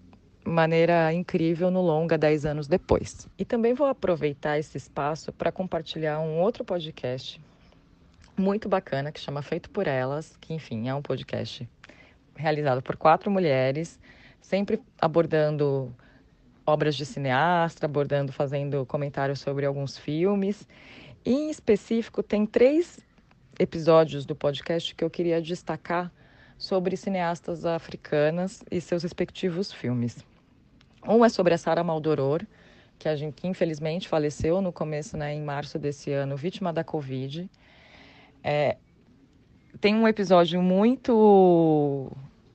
maneira 0.45 1.13
incrível 1.13 1.71
no 1.71 1.81
longa 1.81 2.17
10 2.17 2.47
anos 2.47 2.69
depois. 2.69 3.29
E 3.39 3.45
também 3.45 3.75
vou 3.75 3.87
aproveitar 3.87 4.59
esse 4.59 4.79
espaço 4.79 5.33
para 5.33 5.51
compartilhar 5.51 6.21
um 6.21 6.41
outro 6.41 6.65
podcast 6.65 7.41
muito 8.37 8.69
bacana 8.69 9.13
que 9.13 9.21
chama 9.21 9.43
Feito 9.43 9.71
por 9.71 9.87
Elas, 9.87 10.37
que 10.41 10.55
enfim 10.55 10.89
é 10.89 10.95
um 10.95 11.03
podcast 11.03 11.69
realizado 12.35 12.81
por 12.81 12.97
quatro 12.97 13.31
mulheres, 13.31 13.99
sempre 14.41 14.81
abordando 15.01 15.95
obras 16.67 16.95
de 16.95 17.05
cineasta, 17.05 17.87
abordando, 17.87 18.33
fazendo 18.33 18.87
comentários 18.87 19.41
sobre 19.41 19.67
alguns 19.67 19.99
filmes. 19.99 20.67
E, 21.25 21.33
em 21.33 21.51
específico, 21.51 22.23
tem 22.23 22.47
três 22.47 22.99
episódios 23.59 24.25
do 24.25 24.35
podcast 24.35 24.95
que 24.95 25.05
eu 25.05 25.11
queria 25.11 25.41
destacar 25.41 26.11
sobre 26.57 26.97
cineastas 26.97 27.65
africanas 27.65 28.63
e 28.71 28.81
seus 28.81 29.03
respectivos 29.03 29.73
filmes. 29.73 30.25
Um 31.07 31.25
é 31.25 31.29
sobre 31.29 31.55
a 31.55 31.59
Sara 31.59 31.83
Maldoror, 31.83 32.43
que 32.99 33.09
a 33.09 33.17
gente 33.17 33.35
que 33.35 33.49
infelizmente 33.49 34.09
faleceu 34.09 34.61
no 34.61 34.73
começo, 34.73 35.17
né, 35.17 35.35
em 35.35 35.43
março 35.43 35.79
desse 35.79 36.13
ano, 36.13 36.37
vítima 36.37 36.73
da 36.73 36.85
Covid. 36.85 37.51
É, 38.45 38.77
tem 39.81 39.95
um 39.95 40.07
episódio 40.07 40.61
muito 40.63 42.13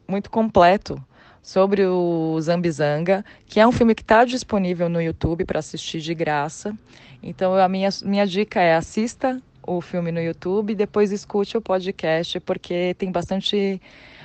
muito 0.07 0.29
completo 0.29 1.03
sobre 1.45 1.85
o 1.85 2.41
Zambizanga, 2.41 3.23
que 3.45 3.59
é 3.59 3.67
um 3.67 3.71
filme 3.71 3.93
que 3.93 4.01
está 4.01 4.25
disponível 4.25 4.89
no 4.89 4.99
YouTube 4.99 5.45
para 5.45 5.59
assistir 5.59 5.99
de 5.99 6.15
graça. 6.15 6.75
Então 7.21 7.53
a 7.53 7.69
minha, 7.69 7.89
minha 8.03 8.25
dica 8.25 8.59
é 8.59 8.75
assista 8.75 9.39
o 9.61 9.79
filme 9.79 10.11
no 10.11 10.19
YouTube 10.19 10.73
e 10.73 10.75
depois 10.75 11.11
escute 11.11 11.55
o 11.55 11.61
podcast, 11.61 12.39
porque 12.39 12.95
tem 12.95 13.11
bastante 13.11 13.79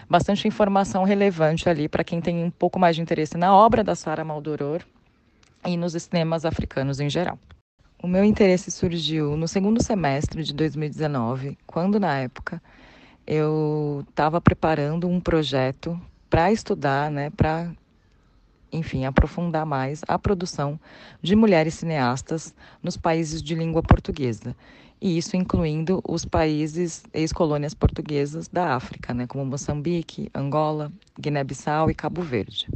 bastante 0.09 0.49
informação 0.49 1.05
relevante 1.05 1.69
ali 1.69 1.91
para 1.91 2.03
quem 2.03 2.23
tem 2.23 2.43
um 2.43 2.51
pouco 2.51 2.79
mais 2.79 2.97
de 2.97 3.03
interesse 3.03 3.37
na 3.37 3.55
obra 3.55 3.85
da 3.85 3.95
Sara 3.95 4.25
Maldoror 4.25 4.81
e 5.67 5.77
nos 5.77 5.93
cinemas 5.93 6.47
africanos 6.47 7.01
em 7.01 7.11
geral. 7.11 7.39
O 8.03 8.09
meu 8.09 8.25
interesse 8.25 8.71
surgiu 8.71 9.37
no 9.37 9.47
segundo 9.47 9.83
semestre 9.83 10.43
de 10.43 10.55
2019, 10.55 11.59
quando 11.67 12.01
na 12.01 12.17
época 12.17 12.63
eu 13.27 14.07
estava 14.09 14.41
preparando 14.41 15.07
um 15.07 15.21
projeto 15.21 16.01
para 16.31 16.53
estudar, 16.53 17.11
né, 17.11 17.29
para 17.31 17.71
enfim, 18.73 19.05
aprofundar 19.05 19.67
mais 19.67 20.01
a 20.07 20.17
produção 20.17 20.79
de 21.21 21.35
mulheres 21.35 21.75
cineastas 21.75 22.55
nos 22.81 22.97
países 22.97 23.43
de 23.43 23.57
língua 23.57 23.83
portuguesa. 23.83 24.55
E 25.01 25.19
isso 25.19 25.37
incluindo 25.37 26.01
os 26.07 26.25
países 26.25 27.03
ex-colônias 27.13 27.75
portuguesas 27.75 28.47
da 28.47 28.77
África, 28.77 29.13
né, 29.13 29.27
como 29.27 29.45
Moçambique, 29.45 30.31
Angola, 30.33 30.93
Guiné-Bissau 31.19 31.91
e 31.91 31.95
Cabo 31.95 32.23
Verde. 32.23 32.69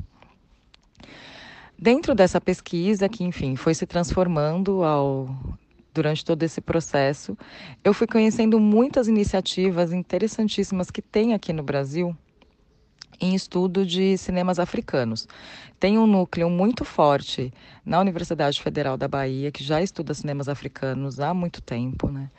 Dentro 1.79 2.15
dessa 2.15 2.41
pesquisa, 2.41 3.09
que 3.09 3.23
enfim 3.23 3.57
foi 3.57 3.75
se 3.75 3.87
transformando 3.87 4.83
ao 4.83 5.29
durante 5.93 6.25
todo 6.25 6.43
esse 6.43 6.61
processo, 6.61 7.39
eu 7.85 7.95
fui 7.95 8.09
conhecendo 8.09 8.59
muitas 8.59 9.07
iniciativas 9.07 9.93
interessantíssimas 9.93 10.91
que 10.91 11.01
tem 11.01 11.35
aqui 11.35 11.53
no 11.53 11.63
Brasil 11.63 12.17
em 13.21 13.35
estudo 13.35 13.85
de 13.85 14.17
cinemas 14.19 14.59
africanos. 14.59 15.27
Tem 15.79 15.99
um 15.99 16.07
núcleo 16.07 16.49
muito 16.49 16.85
forte 16.85 17.53
na 17.85 18.01
Universidade 18.01 18.61
Federal 18.61 18.97
da 18.97 19.09
Bahia, 19.09 19.51
que 19.51 19.63
já 19.63 19.83
estuda 19.83 20.15
cinemas 20.15 20.49
africanos 20.49 21.21
há 21.21 21.35
muito 21.35 21.61
tempo, 21.61 22.09
né? 22.09 22.31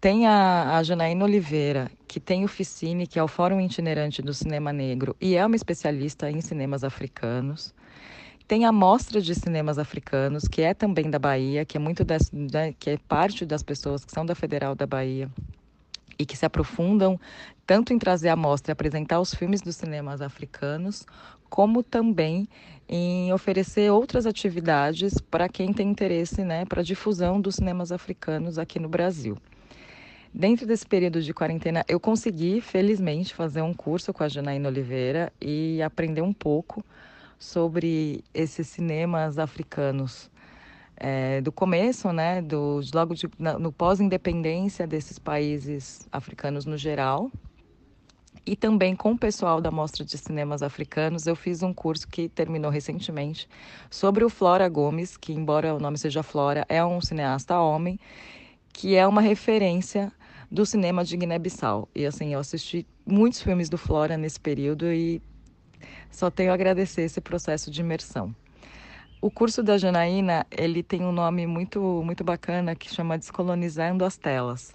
Tem 0.00 0.26
a, 0.26 0.78
a 0.78 0.82
Janaína 0.82 1.24
Oliveira, 1.24 1.90
que 2.08 2.18
tem 2.18 2.42
o 2.44 2.48
FICINE, 2.48 3.06
que 3.06 3.18
é 3.18 3.22
o 3.22 3.28
Fórum 3.28 3.60
Itinerante 3.60 4.22
do 4.22 4.32
Cinema 4.32 4.72
Negro, 4.72 5.14
e 5.20 5.36
é 5.36 5.44
uma 5.44 5.56
especialista 5.56 6.30
em 6.30 6.40
cinemas 6.40 6.82
africanos. 6.82 7.74
Tem 8.48 8.64
a 8.64 8.72
Mostra 8.72 9.20
de 9.20 9.34
Cinemas 9.34 9.78
Africanos, 9.78 10.48
que 10.48 10.62
é 10.62 10.74
também 10.74 11.10
da 11.10 11.18
Bahia, 11.18 11.64
que 11.64 11.76
é 11.76 11.80
muito 11.80 12.02
que 12.78 12.90
é 12.90 12.98
parte 13.06 13.44
das 13.44 13.62
pessoas 13.62 14.04
que 14.04 14.10
são 14.10 14.26
da 14.26 14.34
Federal 14.34 14.74
da 14.74 14.86
Bahia 14.86 15.30
e 16.20 16.26
que 16.26 16.36
se 16.36 16.44
aprofundam 16.44 17.18
tanto 17.66 17.94
em 17.94 17.98
trazer 17.98 18.28
a 18.28 18.36
mostra 18.36 18.70
e 18.70 18.74
apresentar 18.74 19.20
os 19.20 19.34
filmes 19.34 19.62
dos 19.62 19.76
cinemas 19.76 20.20
africanos, 20.20 21.06
como 21.48 21.82
também 21.82 22.46
em 22.86 23.32
oferecer 23.32 23.90
outras 23.90 24.26
atividades 24.26 25.18
para 25.18 25.48
quem 25.48 25.72
tem 25.72 25.88
interesse 25.88 26.44
né, 26.44 26.66
para 26.66 26.82
a 26.82 26.84
difusão 26.84 27.40
dos 27.40 27.54
cinemas 27.54 27.90
africanos 27.90 28.58
aqui 28.58 28.78
no 28.78 28.88
Brasil. 28.88 29.38
Dentro 30.32 30.66
desse 30.66 30.86
período 30.86 31.22
de 31.22 31.32
quarentena, 31.32 31.84
eu 31.88 31.98
consegui, 31.98 32.60
felizmente, 32.60 33.34
fazer 33.34 33.62
um 33.62 33.72
curso 33.72 34.12
com 34.12 34.22
a 34.22 34.28
Janaína 34.28 34.68
Oliveira 34.68 35.32
e 35.40 35.80
aprender 35.80 36.20
um 36.20 36.34
pouco 36.34 36.84
sobre 37.38 38.22
esses 38.34 38.68
cinemas 38.68 39.38
africanos 39.38 40.30
é, 41.00 41.40
do 41.40 41.50
começo, 41.50 42.12
né, 42.12 42.42
do, 42.42 42.80
logo 42.94 43.14
de, 43.14 43.28
na, 43.38 43.58
no 43.58 43.72
pós-independência 43.72 44.86
desses 44.86 45.18
países 45.18 46.06
africanos 46.12 46.66
no 46.66 46.76
geral, 46.76 47.30
e 48.44 48.54
também 48.54 48.94
com 48.94 49.12
o 49.12 49.18
pessoal 49.18 49.60
da 49.60 49.70
Mostra 49.70 50.04
de 50.04 50.16
Cinemas 50.18 50.62
Africanos, 50.62 51.26
eu 51.26 51.34
fiz 51.34 51.62
um 51.62 51.72
curso 51.72 52.06
que 52.06 52.28
terminou 52.28 52.70
recentemente 52.70 53.48
sobre 53.90 54.24
o 54.24 54.30
Flora 54.30 54.68
Gomes, 54.68 55.16
que, 55.16 55.32
embora 55.32 55.74
o 55.74 55.80
nome 55.80 55.98
seja 55.98 56.22
Flora, 56.22 56.64
é 56.68 56.84
um 56.84 57.00
cineasta 57.00 57.58
homem, 57.58 57.98
que 58.72 58.94
é 58.94 59.06
uma 59.06 59.20
referência 59.20 60.12
do 60.50 60.66
cinema 60.66 61.04
de 61.04 61.16
Guiné-Bissau. 61.16 61.88
E 61.94 62.04
assim, 62.04 62.32
eu 62.32 62.40
assisti 62.40 62.86
muitos 63.06 63.42
filmes 63.42 63.68
do 63.68 63.78
Flora 63.78 64.16
nesse 64.16 64.40
período 64.40 64.90
e 64.90 65.22
só 66.10 66.30
tenho 66.30 66.50
a 66.50 66.54
agradecer 66.54 67.02
esse 67.02 67.20
processo 67.20 67.70
de 67.70 67.80
imersão. 67.80 68.34
O 69.22 69.30
curso 69.30 69.62
da 69.62 69.76
Janaína, 69.76 70.46
ele 70.50 70.82
tem 70.82 71.02
um 71.02 71.12
nome 71.12 71.46
muito, 71.46 72.02
muito 72.02 72.24
bacana 72.24 72.74
que 72.74 72.88
chama 72.88 73.18
Descolonizando 73.18 74.02
as 74.02 74.16
Telas. 74.16 74.74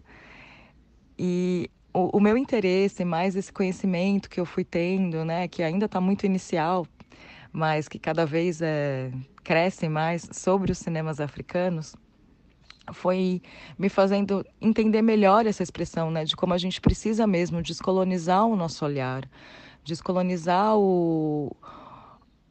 E 1.17 1.67
o, 1.91 2.17
o 2.17 2.19
meu 2.19 2.37
interesse, 2.37 3.03
mais 3.03 3.35
esse 3.35 3.51
conhecimento 3.51 4.29
que 4.29 4.39
eu 4.39 4.45
fui 4.45 4.63
tendo, 4.63 5.25
né, 5.25 5.47
que 5.47 5.63
ainda 5.63 5.87
está 5.87 5.99
muito 5.99 6.27
inicial, 6.27 6.85
mas 7.51 7.87
que 7.87 7.97
cada 7.97 8.23
vez 8.23 8.61
é, 8.61 9.11
cresce 9.43 9.89
mais 9.89 10.29
sobre 10.31 10.71
os 10.71 10.77
cinemas 10.77 11.19
africanos, 11.19 11.95
foi 12.93 13.41
me 13.79 13.89
fazendo 13.89 14.45
entender 14.61 15.01
melhor 15.01 15.47
essa 15.47 15.63
expressão, 15.63 16.11
né, 16.11 16.23
de 16.23 16.35
como 16.35 16.53
a 16.53 16.59
gente 16.59 16.79
precisa 16.79 17.25
mesmo 17.25 17.63
descolonizar 17.63 18.45
o 18.45 18.55
nosso 18.55 18.85
olhar, 18.85 19.27
descolonizar 19.83 20.77
o, 20.77 21.51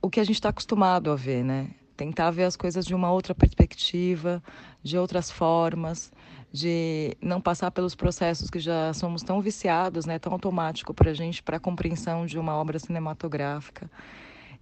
o 0.02 0.10
que 0.10 0.18
a 0.18 0.24
gente 0.24 0.34
está 0.34 0.48
acostumado 0.48 1.12
a 1.12 1.14
ver, 1.14 1.44
né? 1.44 1.70
Tentar 1.96 2.30
ver 2.30 2.44
as 2.44 2.56
coisas 2.56 2.84
de 2.84 2.94
uma 2.94 3.10
outra 3.10 3.34
perspectiva, 3.34 4.42
de 4.82 4.98
outras 4.98 5.30
formas, 5.30 6.12
de 6.52 7.16
não 7.20 7.40
passar 7.40 7.70
pelos 7.70 7.94
processos 7.94 8.48
que 8.48 8.60
já 8.60 8.92
somos 8.92 9.22
tão 9.22 9.40
viciados, 9.40 10.06
né, 10.06 10.18
tão 10.18 10.32
automático 10.32 10.94
para 10.94 11.10
a 11.10 11.14
gente, 11.14 11.42
para 11.42 11.56
a 11.56 11.60
compreensão 11.60 12.26
de 12.26 12.38
uma 12.38 12.54
obra 12.54 12.78
cinematográfica. 12.78 13.90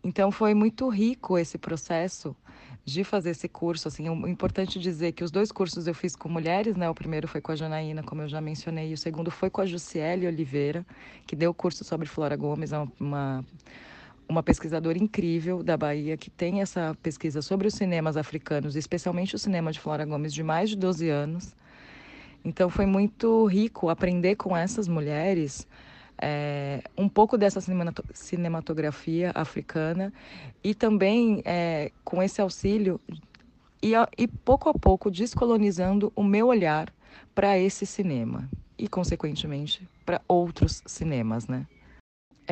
Então 0.04 0.32
foi 0.32 0.52
muito 0.54 0.88
rico 0.88 1.38
esse 1.38 1.56
processo 1.58 2.34
de 2.84 3.04
fazer 3.04 3.30
esse 3.30 3.48
curso. 3.48 3.86
Assim, 3.88 4.08
é 4.08 4.30
importante 4.30 4.78
dizer 4.78 5.12
que 5.12 5.22
os 5.22 5.30
dois 5.30 5.52
cursos 5.52 5.86
eu 5.86 5.94
fiz 5.94 6.16
com 6.16 6.28
mulheres, 6.28 6.74
né? 6.76 6.90
O 6.90 6.94
primeiro 6.94 7.28
foi 7.28 7.40
com 7.40 7.52
a 7.52 7.56
Janaína, 7.56 8.02
como 8.02 8.22
eu 8.22 8.28
já 8.28 8.40
mencionei, 8.40 8.90
e 8.90 8.94
o 8.94 8.98
segundo 8.98 9.30
foi 9.30 9.48
com 9.50 9.60
a 9.60 9.66
Jussiele 9.66 10.26
Oliveira, 10.26 10.84
que 11.26 11.36
deu 11.36 11.50
o 11.50 11.54
curso 11.54 11.84
sobre 11.84 12.08
Flora 12.08 12.36
Gomes, 12.36 12.72
é 12.72 12.88
uma 12.98 13.44
uma 14.32 14.42
pesquisadora 14.42 14.98
incrível 14.98 15.62
da 15.62 15.76
Bahia 15.76 16.16
que 16.16 16.30
tem 16.30 16.62
essa 16.62 16.96
pesquisa 17.02 17.42
sobre 17.42 17.68
os 17.68 17.74
cinemas 17.74 18.16
africanos, 18.16 18.74
especialmente 18.74 19.36
o 19.36 19.38
cinema 19.38 19.70
de 19.70 19.78
Flora 19.78 20.04
Gomes, 20.04 20.32
de 20.32 20.42
mais 20.42 20.70
de 20.70 20.76
12 20.76 21.08
anos. 21.08 21.54
Então 22.44 22.68
foi 22.68 22.86
muito 22.86 23.46
rico 23.46 23.88
aprender 23.88 24.34
com 24.36 24.56
essas 24.56 24.88
mulheres 24.88 25.68
é, 26.20 26.82
um 26.96 27.08
pouco 27.08 27.36
dessa 27.36 27.60
cinematografia 28.12 29.30
africana 29.34 30.12
e 30.64 30.74
também 30.74 31.42
é, 31.44 31.92
com 32.02 32.22
esse 32.22 32.40
auxílio 32.40 33.00
e, 33.82 33.92
e 34.16 34.26
pouco 34.26 34.68
a 34.68 34.74
pouco 34.74 35.10
descolonizando 35.10 36.12
o 36.16 36.22
meu 36.22 36.48
olhar 36.48 36.92
para 37.34 37.58
esse 37.58 37.84
cinema 37.84 38.48
e, 38.78 38.88
consequentemente, 38.88 39.86
para 40.04 40.20
outros 40.26 40.82
cinemas, 40.86 41.46
né? 41.46 41.66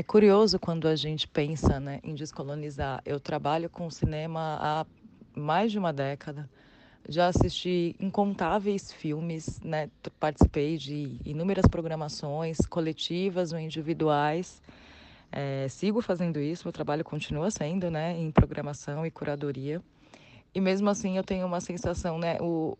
É 0.00 0.02
curioso 0.02 0.58
quando 0.58 0.88
a 0.88 0.96
gente 0.96 1.28
pensa 1.28 1.78
né, 1.78 2.00
em 2.02 2.14
descolonizar. 2.14 3.02
Eu 3.04 3.20
trabalho 3.20 3.68
com 3.68 3.90
cinema 3.90 4.56
há 4.58 4.86
mais 5.38 5.70
de 5.70 5.78
uma 5.78 5.92
década. 5.92 6.48
Já 7.06 7.26
assisti 7.26 7.94
incontáveis 8.00 8.90
filmes, 8.90 9.60
né? 9.60 9.90
participei 10.18 10.78
de 10.78 11.20
inúmeras 11.22 11.66
programações 11.66 12.56
coletivas 12.60 13.52
ou 13.52 13.58
individuais. 13.58 14.62
É, 15.30 15.68
sigo 15.68 16.00
fazendo 16.00 16.40
isso, 16.40 16.64
meu 16.64 16.72
trabalho 16.72 17.04
continua 17.04 17.50
sendo 17.50 17.90
né, 17.90 18.18
em 18.18 18.30
programação 18.30 19.04
e 19.04 19.10
curadoria. 19.10 19.82
E 20.54 20.62
mesmo 20.62 20.88
assim 20.88 21.18
eu 21.18 21.22
tenho 21.22 21.46
uma 21.46 21.60
sensação, 21.60 22.18
né, 22.18 22.38
o, 22.40 22.74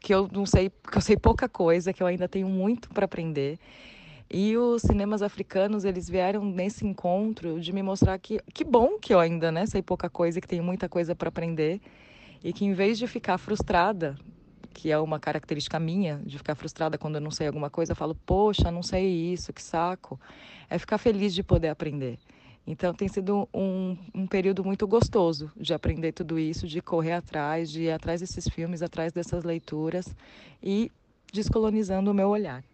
que 0.00 0.14
eu 0.14 0.28
não 0.32 0.46
sei, 0.46 0.70
que 0.70 0.98
eu 0.98 1.02
sei 1.02 1.16
pouca 1.16 1.48
coisa, 1.48 1.92
que 1.92 2.00
eu 2.00 2.06
ainda 2.06 2.28
tenho 2.28 2.48
muito 2.48 2.90
para 2.90 3.06
aprender 3.06 3.58
e 4.30 4.56
os 4.56 4.82
cinemas 4.82 5.22
africanos, 5.22 5.84
eles 5.84 6.08
vieram 6.08 6.44
nesse 6.44 6.86
encontro 6.86 7.60
de 7.60 7.72
me 7.72 7.82
mostrar 7.82 8.18
que 8.18 8.40
que 8.52 8.64
bom 8.64 8.98
que 8.98 9.12
eu 9.14 9.20
ainda, 9.20 9.52
né, 9.52 9.66
sei 9.66 9.82
pouca 9.82 10.08
coisa, 10.08 10.40
que 10.40 10.48
tenho 10.48 10.64
muita 10.64 10.88
coisa 10.88 11.14
para 11.14 11.28
aprender 11.28 11.80
e 12.42 12.52
que 12.52 12.64
em 12.64 12.72
vez 12.72 12.98
de 12.98 13.06
ficar 13.06 13.38
frustrada, 13.38 14.16
que 14.72 14.90
é 14.90 14.98
uma 14.98 15.18
característica 15.18 15.78
minha, 15.78 16.20
de 16.24 16.36
ficar 16.36 16.54
frustrada 16.54 16.98
quando 16.98 17.14
eu 17.14 17.20
não 17.20 17.30
sei 17.30 17.46
alguma 17.46 17.70
coisa, 17.70 17.92
eu 17.92 17.96
falo, 17.96 18.14
poxa, 18.26 18.70
não 18.70 18.82
sei 18.82 19.32
isso, 19.32 19.52
que 19.52 19.62
saco. 19.62 20.20
É 20.68 20.78
ficar 20.78 20.98
feliz 20.98 21.34
de 21.34 21.42
poder 21.42 21.68
aprender. 21.68 22.18
Então 22.66 22.92
tem 22.94 23.08
sido 23.08 23.48
um, 23.52 23.96
um 24.14 24.26
período 24.26 24.64
muito 24.64 24.86
gostoso 24.86 25.50
de 25.56 25.72
aprender 25.74 26.12
tudo 26.12 26.38
isso, 26.38 26.66
de 26.66 26.80
correr 26.80 27.12
atrás, 27.12 27.70
de 27.70 27.84
ir 27.84 27.92
atrás 27.92 28.20
desses 28.20 28.48
filmes, 28.48 28.82
atrás 28.82 29.12
dessas 29.12 29.44
leituras 29.44 30.14
e 30.62 30.90
descolonizando 31.32 32.10
o 32.10 32.14
meu 32.14 32.28
olhar. 32.28 32.64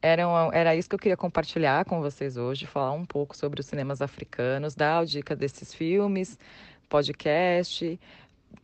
Era, 0.00 0.28
uma, 0.28 0.54
era 0.54 0.76
isso 0.76 0.88
que 0.88 0.94
eu 0.94 0.98
queria 0.98 1.16
compartilhar 1.16 1.84
com 1.84 2.00
vocês 2.00 2.36
hoje, 2.36 2.66
falar 2.66 2.92
um 2.92 3.04
pouco 3.04 3.36
sobre 3.36 3.60
os 3.60 3.66
cinemas 3.66 4.00
africanos, 4.00 4.74
dar 4.74 5.00
a 5.00 5.04
dica 5.04 5.34
desses 5.34 5.74
filmes, 5.74 6.38
podcast, 6.88 7.98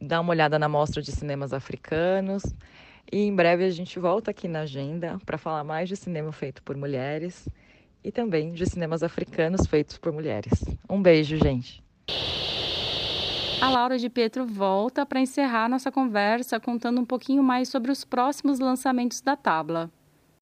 dar 0.00 0.20
uma 0.20 0.30
olhada 0.30 0.58
na 0.58 0.68
mostra 0.68 1.02
de 1.02 1.10
cinemas 1.10 1.52
africanos. 1.52 2.42
E 3.12 3.18
em 3.18 3.34
breve 3.34 3.64
a 3.64 3.70
gente 3.70 3.98
volta 3.98 4.30
aqui 4.30 4.46
na 4.46 4.60
agenda 4.60 5.18
para 5.26 5.36
falar 5.36 5.64
mais 5.64 5.88
de 5.88 5.96
cinema 5.96 6.32
feito 6.32 6.62
por 6.62 6.76
mulheres 6.76 7.48
e 8.02 8.12
também 8.12 8.52
de 8.52 8.66
cinemas 8.66 9.02
africanos 9.02 9.66
feitos 9.66 9.98
por 9.98 10.12
mulheres. 10.12 10.64
Um 10.88 11.02
beijo, 11.02 11.36
gente. 11.36 11.82
A 13.60 13.70
Laura 13.70 13.98
de 13.98 14.10
Pietro 14.10 14.46
volta 14.46 15.06
para 15.06 15.20
encerrar 15.20 15.68
nossa 15.68 15.90
conversa 15.90 16.60
contando 16.60 17.00
um 17.00 17.04
pouquinho 17.04 17.42
mais 17.42 17.68
sobre 17.68 17.90
os 17.90 18.04
próximos 18.04 18.58
lançamentos 18.58 19.20
da 19.20 19.36
Tabla. 19.36 19.90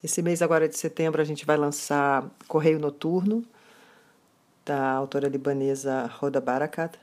Esse 0.03 0.21
mês 0.21 0.41
agora 0.41 0.67
de 0.67 0.77
setembro 0.77 1.21
a 1.21 1.23
gente 1.23 1.45
vai 1.45 1.55
lançar 1.55 2.29
Correio 2.45 2.77
Noturno, 2.77 3.41
da 4.65 4.91
autora 4.91 5.29
libanesa 5.29 6.07
Roda 6.07 6.41
Barakat. 6.41 6.99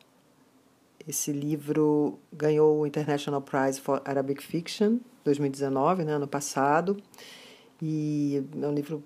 Esse 1.08 1.32
livro 1.32 2.18
ganhou 2.30 2.78
o 2.78 2.86
International 2.86 3.40
Prize 3.40 3.80
for 3.80 4.02
Arabic 4.04 4.42
Fiction 4.42 4.98
2019, 5.24 6.04
né, 6.04 6.12
ano 6.12 6.28
passado. 6.28 6.98
E 7.80 8.44
é 8.60 8.66
um 8.66 8.74
livro 8.74 9.02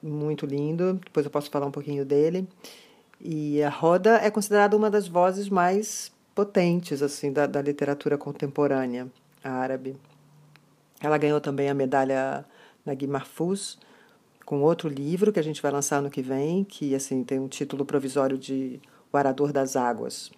muito 0.00 0.46
lindo, 0.46 0.94
depois 1.04 1.26
eu 1.26 1.32
posso 1.32 1.50
falar 1.50 1.66
um 1.66 1.72
pouquinho 1.72 2.04
dele. 2.04 2.46
E 3.20 3.60
a 3.60 3.70
Roda 3.70 4.20
é 4.22 4.30
considerada 4.30 4.76
uma 4.76 4.88
das 4.88 5.08
vozes 5.08 5.48
mais 5.48 6.12
potentes 6.32 7.02
assim 7.02 7.32
da, 7.32 7.48
da 7.48 7.60
literatura 7.60 8.16
contemporânea 8.16 9.08
árabe. 9.42 9.96
Ela 11.00 11.18
ganhou 11.18 11.40
também 11.40 11.68
a 11.68 11.74
medalha 11.74 12.46
Nagui 12.84 13.06
Mahfouz 13.06 13.78
com 14.44 14.62
outro 14.62 14.88
livro 14.88 15.32
que 15.32 15.38
a 15.38 15.44
gente 15.44 15.62
vai 15.62 15.70
lançar 15.70 16.02
no 16.02 16.10
que 16.10 16.20
vem, 16.20 16.64
que 16.64 16.92
assim 16.94 17.22
tem 17.22 17.38
um 17.38 17.46
título 17.46 17.84
provisório 17.84 18.36
de 18.36 18.80
O 19.12 19.16
Arador 19.16 19.52
das 19.52 19.76
Águas. 19.76 20.30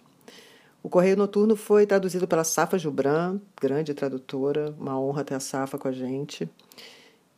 O 0.83 0.89
Correio 0.89 1.17
Noturno 1.17 1.55
foi 1.55 1.87
traduzido 1.87 2.27
pela 2.27 2.43
Safa 2.43 2.77
Jubran, 2.77 3.39
grande 3.59 3.93
tradutora, 3.93 4.75
uma 4.77 4.99
honra 4.99 5.23
ter 5.23 5.33
a 5.33 5.39
Safa 5.39 5.79
com 5.79 5.87
a 5.87 5.91
gente. 5.91 6.47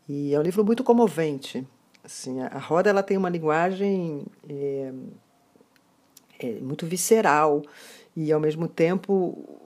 E 0.09 0.33
é 0.33 0.39
um 0.39 0.41
livro 0.41 0.65
muito 0.65 0.83
comovente. 0.83 1.65
Assim, 2.03 2.41
a 2.41 2.57
Roda 2.57 2.89
ela 2.89 3.01
tem 3.01 3.15
uma 3.15 3.29
linguagem 3.29 4.25
é, 4.49 4.91
é, 6.39 6.51
muito 6.59 6.85
visceral 6.85 7.61
e, 8.15 8.33
ao 8.33 8.39
mesmo 8.39 8.67
tempo, 8.67 9.59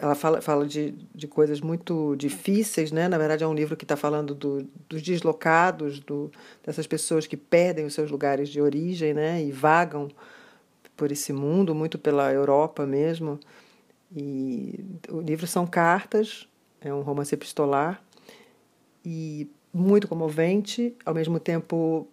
ela 0.00 0.14
fala, 0.14 0.40
fala 0.40 0.66
de, 0.66 0.92
de 1.14 1.26
coisas 1.26 1.60
muito 1.60 2.14
difíceis, 2.16 2.92
né? 2.92 3.08
Na 3.08 3.18
verdade, 3.18 3.44
é 3.44 3.46
um 3.46 3.54
livro 3.54 3.76
que 3.76 3.84
está 3.84 3.96
falando 3.96 4.34
do, 4.34 4.66
dos 4.88 5.02
deslocados, 5.02 6.00
do, 6.00 6.30
dessas 6.64 6.86
pessoas 6.86 7.26
que 7.26 7.36
perdem 7.36 7.84
os 7.84 7.94
seus 7.94 8.10
lugares 8.10 8.48
de 8.48 8.60
origem, 8.60 9.12
né? 9.12 9.42
E 9.42 9.50
vagam 9.50 10.08
por 10.96 11.12
esse 11.12 11.32
mundo, 11.32 11.74
muito 11.74 11.98
pela 11.98 12.32
Europa 12.32 12.86
mesmo. 12.86 13.38
E 14.14 14.78
o 15.10 15.20
livro 15.20 15.46
são 15.46 15.66
cartas, 15.66 16.48
é 16.80 16.92
um 16.92 17.02
romance 17.02 17.34
epistolar 17.34 18.02
e 19.04 19.48
muito 19.72 20.08
comovente, 20.08 20.96
ao 21.04 21.14
mesmo 21.14 21.38
tempo 21.38 22.06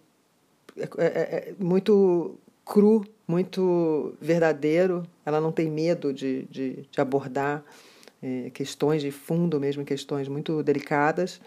é, 0.76 0.88
é, 0.98 1.08
é 1.50 1.54
muito 1.58 2.38
cru, 2.64 3.04
muito 3.26 4.14
verdadeiro. 4.20 5.02
Ela 5.24 5.40
não 5.40 5.52
tem 5.52 5.70
medo 5.70 6.12
de, 6.12 6.44
de, 6.50 6.86
de 6.90 7.00
abordar 7.00 7.64
é, 8.22 8.50
questões 8.50 9.02
de 9.02 9.10
fundo, 9.10 9.60
mesmo 9.60 9.84
questões 9.84 10.28
muito 10.28 10.62
delicadas. 10.62 11.40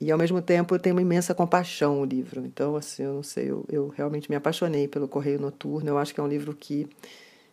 E 0.00 0.10
ao 0.10 0.18
mesmo 0.18 0.42
tempo 0.42 0.78
tem 0.78 0.92
uma 0.92 1.02
imensa 1.02 1.34
compaixão 1.34 2.00
o 2.00 2.04
livro. 2.04 2.44
Então, 2.44 2.74
assim, 2.74 3.04
eu 3.04 3.14
não 3.14 3.22
sei, 3.22 3.50
eu, 3.50 3.64
eu 3.68 3.88
realmente 3.88 4.28
me 4.28 4.36
apaixonei 4.36 4.88
pelo 4.88 5.06
Correio 5.06 5.40
Noturno. 5.40 5.88
Eu 5.88 5.98
acho 5.98 6.12
que 6.12 6.20
é 6.20 6.22
um 6.22 6.28
livro 6.28 6.54
que 6.54 6.88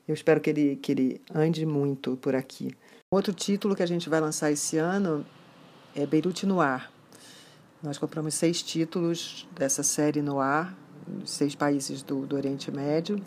eu 0.07 0.13
espero 0.13 0.41
que 0.41 0.49
ele, 0.49 0.75
que 0.75 0.91
ele 0.91 1.21
ande 1.33 1.65
muito 1.65 2.17
por 2.17 2.33
aqui. 2.33 2.71
Outro 3.11 3.33
título 3.33 3.75
que 3.75 3.83
a 3.83 3.87
gente 3.87 4.09
vai 4.09 4.19
lançar 4.19 4.51
esse 4.51 4.77
ano 4.77 5.25
é 5.95 6.05
Beirute 6.05 6.45
no 6.47 6.59
Ar. 6.59 6.91
Nós 7.81 7.97
compramos 7.97 8.33
seis 8.33 8.61
títulos 8.61 9.47
dessa 9.57 9.83
série 9.83 10.21
no 10.21 10.39
ar, 10.39 10.75
seis 11.25 11.55
países 11.55 12.03
do, 12.03 12.25
do 12.25 12.35
Oriente 12.35 12.71
Médio. 12.71 13.21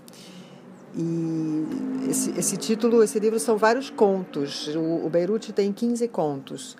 E 0.95 1.67
esse, 2.09 2.31
esse 2.39 2.57
título, 2.57 3.03
esse 3.03 3.19
livro 3.19 3.39
são 3.39 3.57
vários 3.57 3.89
contos. 3.91 4.69
O, 4.69 5.07
o 5.07 5.11
Beirute 5.11 5.53
tem 5.53 5.73
15 5.73 6.07
contos. 6.09 6.77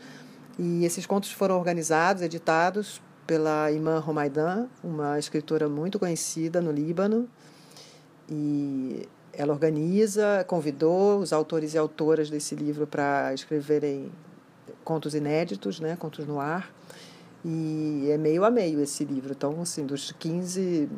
E 0.59 0.85
esses 0.85 1.07
contos 1.07 1.33
foram 1.33 1.57
organizados, 1.57 2.23
editados 2.23 3.01
pela 3.27 3.71
Iman 3.71 4.01
Romaidan, 4.01 4.67
uma 4.85 5.19
escritora 5.19 5.69
muito 5.69 5.99
conhecida 5.99 6.61
no 6.61 6.71
Líbano. 6.71 7.29
E 8.29 9.09
ela 9.33 9.53
organiza, 9.53 10.45
convidou 10.47 11.21
os 11.21 11.33
autores 11.33 11.75
e 11.75 11.79
autoras 11.79 12.29
desse 12.29 12.55
livro 12.55 12.87
para 12.87 13.33
escreverem 13.33 14.11
contos 14.85 15.15
inéditos, 15.15 15.81
né, 15.81 15.97
contos 15.97 16.27
no 16.27 16.39
ar. 16.39 16.71
E 17.45 18.09
é 18.11 18.17
meio 18.17 18.45
a 18.45 18.51
meio 18.51 18.81
esse 18.81 19.05
livro. 19.05 19.33
Então, 19.33 19.61
assim, 19.61 19.85
dos 19.85 20.13
15 20.13 20.89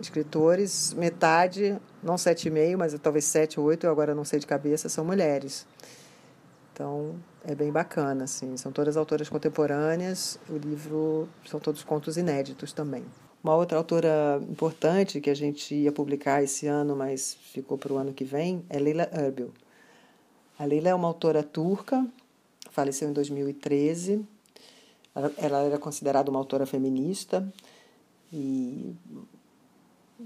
escritores, 0.00 0.92
metade, 0.94 1.78
não 2.02 2.16
sete 2.16 2.48
e 2.48 2.50
meio, 2.50 2.78
mas 2.78 2.96
talvez 3.00 3.24
sete 3.24 3.58
ou 3.58 3.66
oito, 3.66 3.86
eu 3.86 3.90
agora 3.90 4.14
não 4.14 4.24
sei 4.24 4.38
de 4.38 4.46
cabeça, 4.46 4.88
são 4.88 5.04
mulheres. 5.04 5.66
Então, 6.72 7.16
é 7.44 7.54
bem 7.54 7.70
bacana, 7.70 8.24
assim. 8.24 8.56
São 8.56 8.72
todas 8.72 8.96
autoras 8.96 9.28
contemporâneas. 9.28 10.38
O 10.48 10.56
livro 10.56 11.28
são 11.44 11.60
todos 11.60 11.82
contos 11.82 12.16
inéditos 12.16 12.72
também. 12.72 13.04
Uma 13.42 13.56
outra 13.56 13.76
autora 13.76 14.40
importante 14.48 15.20
que 15.20 15.28
a 15.28 15.34
gente 15.34 15.74
ia 15.74 15.90
publicar 15.90 16.42
esse 16.42 16.66
ano, 16.68 16.94
mas 16.94 17.36
ficou 17.52 17.76
para 17.76 17.92
o 17.92 17.96
ano 17.98 18.12
que 18.12 18.24
vem, 18.24 18.64
é 18.70 18.78
Leila 18.78 19.08
Erbil. 19.12 19.50
A 20.56 20.64
Leila 20.64 20.90
é 20.90 20.94
uma 20.94 21.08
autora 21.08 21.42
turca, 21.42 22.06
faleceu 22.70 23.08
em 23.08 23.12
2013 23.12 24.24
ela 25.14 25.60
era 25.62 25.78
considerada 25.78 26.30
uma 26.30 26.38
autora 26.38 26.64
feminista 26.64 27.46
e 28.32 28.94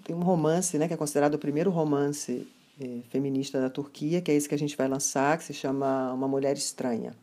tem 0.05 0.15
um 0.15 0.23
romance, 0.23 0.79
né, 0.79 0.87
que 0.87 0.95
é 0.95 0.97
considerado 0.97 1.35
o 1.35 1.39
primeiro 1.39 1.71
romance 1.71 2.47
eh, 2.81 3.01
feminista 3.09 3.61
da 3.61 3.69
Turquia, 3.71 4.21
que 4.21 4.31
é 4.31 4.35
esse 4.35 4.49
que 4.49 4.55
a 4.55 4.59
gente 4.59 4.77
vai 4.77 4.87
lançar, 4.87 5.39
que 5.39 5.45
se 5.45 5.55
chama 5.55 6.13
Uma 6.13 6.29
Mulher 6.29 6.57
Estranha. 6.57 7.15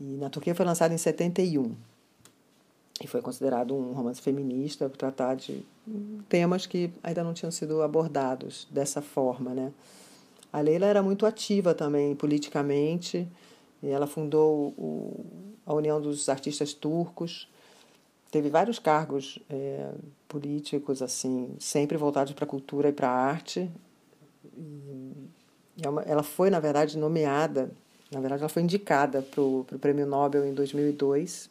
E 0.00 0.16
na 0.16 0.30
Turquia 0.30 0.54
foi 0.54 0.64
lançado 0.64 0.92
em 0.92 0.98
71 0.98 1.74
e 3.02 3.06
foi 3.06 3.20
considerado 3.20 3.74
um 3.74 3.92
romance 3.92 4.20
feminista 4.20 4.88
por 4.88 4.96
tratar 4.96 5.34
de 5.34 5.62
temas 6.28 6.66
que 6.66 6.90
ainda 7.02 7.24
não 7.24 7.34
tinham 7.34 7.50
sido 7.50 7.82
abordados 7.82 8.68
dessa 8.70 9.02
forma, 9.02 9.54
né? 9.54 9.72
A 10.52 10.60
Leila 10.60 10.86
era 10.86 11.02
muito 11.02 11.26
ativa 11.26 11.74
também 11.74 12.14
politicamente, 12.14 13.26
e 13.82 13.88
ela 13.88 14.06
fundou 14.06 14.74
o, 14.76 15.24
a 15.70 15.72
União 15.72 16.00
dos 16.00 16.28
Artistas 16.28 16.74
Turcos, 16.74 17.48
teve 18.28 18.50
vários 18.50 18.80
cargos 18.80 19.38
é, 19.48 19.92
políticos 20.26 21.00
assim, 21.00 21.54
sempre 21.60 21.96
voltados 21.96 22.32
para 22.32 22.44
a 22.44 22.48
cultura 22.48 22.88
e 22.88 22.92
para 22.92 23.08
a 23.08 23.12
arte. 23.12 23.70
E 24.56 25.82
é 25.82 26.10
ela 26.10 26.24
foi, 26.24 26.50
na 26.50 26.58
verdade, 26.58 26.98
nomeada, 26.98 27.70
na 28.10 28.18
verdade, 28.18 28.42
ela 28.42 28.48
foi 28.48 28.62
indicada 28.62 29.22
para 29.22 29.40
o 29.40 29.64
Prêmio 29.80 30.06
Nobel 30.06 30.44
em 30.44 30.52
2002. 30.52 31.48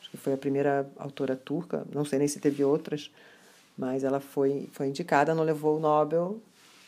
Acho 0.00 0.10
que 0.10 0.16
foi 0.16 0.34
a 0.34 0.38
primeira 0.38 0.88
autora 0.96 1.34
turca, 1.34 1.84
não 1.92 2.04
sei 2.04 2.20
nem 2.20 2.28
se 2.28 2.38
teve 2.38 2.62
outras, 2.62 3.10
mas 3.76 4.04
ela 4.04 4.20
foi, 4.20 4.68
foi 4.72 4.86
indicada, 4.86 5.34
não 5.34 5.42
levou 5.42 5.78
o 5.78 5.80
Nobel, 5.80 6.38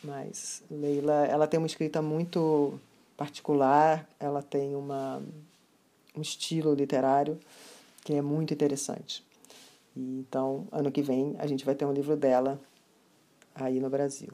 mas 0.01 0.63
Leila, 0.71 1.25
ela 1.25 1.47
tem 1.47 1.57
uma 1.57 1.67
escrita 1.67 2.01
muito 2.01 2.79
particular, 3.17 4.07
ela 4.17 4.41
tem 4.41 4.73
uma, 4.73 5.21
um 6.17 6.21
estilo 6.21 6.73
literário 6.73 7.39
que 8.03 8.13
é 8.13 8.21
muito 8.21 8.53
interessante. 8.53 9.23
E, 9.95 10.19
então, 10.19 10.67
ano 10.71 10.91
que 10.91 11.01
vem, 11.01 11.35
a 11.39 11.47
gente 11.47 11.65
vai 11.65 11.73
ter 11.73 11.85
um 11.85 11.91
livro 11.91 12.15
dela 12.15 12.59
aí 13.55 13.79
no 13.79 13.89
Brasil. 13.89 14.29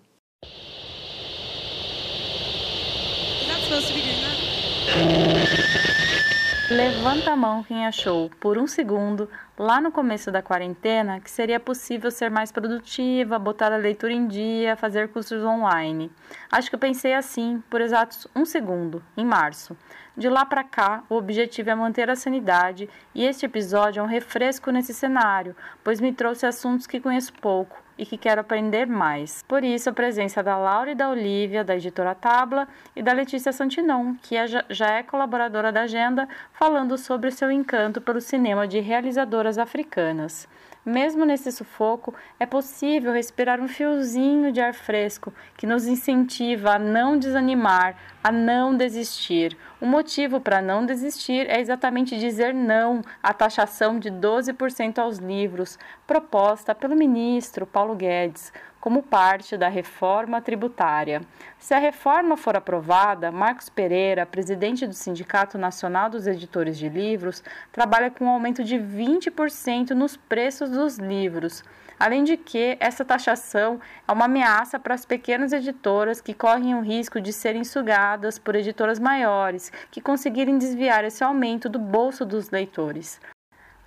Levanta 6.72 7.34
a 7.34 7.36
mão 7.36 7.62
quem 7.64 7.86
achou, 7.86 8.30
por 8.40 8.58
um 8.58 8.66
segundo, 8.66 9.30
lá 9.60 9.82
no 9.82 9.92
começo 9.92 10.32
da 10.32 10.42
quarentena, 10.42 11.20
que 11.20 11.30
seria 11.30 11.60
possível 11.60 12.10
ser 12.10 12.32
mais 12.32 12.50
produtiva, 12.50 13.38
botar 13.38 13.74
a 13.74 13.78
leitura 13.78 14.14
em 14.14 14.26
dia, 14.26 14.78
fazer 14.78 15.10
cursos 15.10 15.44
online. 15.44 16.10
Acho 16.50 16.70
que 16.70 16.76
eu 16.76 16.80
pensei 16.80 17.14
assim, 17.14 17.62
por 17.70 17.82
exatos 17.82 18.26
um 18.34 18.46
segundo, 18.46 19.04
em 19.18 19.26
março. 19.26 19.76
De 20.16 20.30
lá 20.30 20.46
para 20.46 20.64
cá, 20.64 21.04
o 21.10 21.16
objetivo 21.16 21.72
é 21.72 21.76
manter 21.76 22.10
a 22.10 22.16
sanidade 22.16 22.90
e 23.14 23.26
este 23.26 23.46
episódio 23.46 24.00
é 24.00 24.04
um 24.04 24.08
refresco 24.08 24.72
nesse 24.72 24.94
cenário, 24.94 25.54
pois 25.84 26.00
me 26.00 26.14
trouxe 26.14 26.46
assuntos 26.46 26.88
que 26.88 27.02
conheço 27.02 27.34
pouco 27.34 27.84
e 28.02 28.06
que 28.06 28.18
quero 28.18 28.42
aprender 28.42 28.88
mais. 28.88 29.44
Por 29.48 29.64
isso, 29.64 29.88
a 29.88 29.94
presença 29.94 30.42
da 30.42 30.58
Laura 30.58 30.92
e 30.92 30.96
da 30.96 31.08
Olivia, 31.08 31.64
da 31.64 31.76
editora 31.76 32.16
Tabla, 32.16 32.68
e 32.96 33.04
da 33.04 33.14
Letícia 33.14 33.54
Santinon, 33.54 34.16
que 34.24 34.36
é, 34.36 34.48
já 34.48 34.90
é 34.94 35.04
colaboradora 35.04 35.72
da 35.72 35.84
agenda, 35.84 36.28
falando 36.52 36.98
sobre 36.98 37.30
o 37.30 37.32
seu 37.32 37.52
encanto 37.52 38.02
pelo 38.02 38.20
cinema 38.20 38.68
de 38.68 38.80
realizadoras 38.80 39.60
africanas. 39.60 40.48
Mesmo 40.84 41.26
nesse 41.26 41.52
sufoco, 41.52 42.12
é 42.40 42.46
possível 42.46 43.14
respirar 43.14 43.62
um 43.62 43.68
fiozinho 43.68 44.52
de 44.52 44.60
ar 44.60 44.74
fresco 44.74 45.32
que 45.56 45.68
nos 45.68 45.86
incentiva 45.86 46.72
a 46.72 46.80
não 46.80 47.20
desanimar, 47.20 47.96
a 48.24 48.32
não 48.32 48.76
desistir. 48.76 49.56
O 49.80 49.86
motivo 49.86 50.42
para 50.42 50.60
não 50.60 50.84
desistir 50.84 51.48
é 51.48 51.60
exatamente 51.60 52.18
dizer 52.18 52.52
não 52.52 53.04
à 53.22 53.32
taxação 53.32 54.00
de 54.00 54.10
12% 54.10 54.98
aos 54.98 55.20
livros, 55.20 55.78
proposta 56.08 56.74
pelo 56.74 56.96
ministro 56.96 57.68
Paulo 57.68 57.96
Guedes. 57.96 58.52
Como 58.82 59.04
parte 59.04 59.56
da 59.56 59.70
reforma 59.70 60.42
tributária. 60.42 61.22
Se 61.60 61.76
a 61.76 61.78
reforma 61.78 62.36
for 62.36 62.58
aprovada, 62.58 63.32
Marcos 63.32 63.70
Pereira, 63.70 64.26
presidente 64.26 64.88
do 64.88 64.94
Sindicato 64.96 65.58
Nacional 65.58 66.10
dos 66.10 66.26
Editores 66.26 66.78
de 66.78 66.90
Livros, 66.90 67.44
trabalha 67.72 68.10
com 68.10 68.26
um 68.26 68.30
aumento 68.30 68.64
de 68.64 68.76
20% 68.78 69.92
nos 69.92 70.18
preços 70.18 70.72
dos 70.72 70.98
livros. 70.98 71.64
Além 72.00 72.24
de 72.24 72.36
que 72.36 72.78
essa 72.80 73.06
taxação 73.06 73.80
é 74.08 74.12
uma 74.12 74.26
ameaça 74.26 74.80
para 74.80 74.96
as 74.96 75.06
pequenas 75.06 75.54
editoras 75.54 76.20
que 76.20 76.34
correm 76.34 76.74
o 76.74 76.82
risco 76.82 77.22
de 77.22 77.32
serem 77.32 77.64
sugadas 77.64 78.40
por 78.40 78.56
editoras 78.56 78.98
maiores 78.98 79.72
que 79.92 80.02
conseguirem 80.02 80.58
desviar 80.58 81.06
esse 81.06 81.24
aumento 81.24 81.70
do 81.70 81.78
bolso 81.78 82.26
dos 82.26 82.50
leitores. 82.50 83.22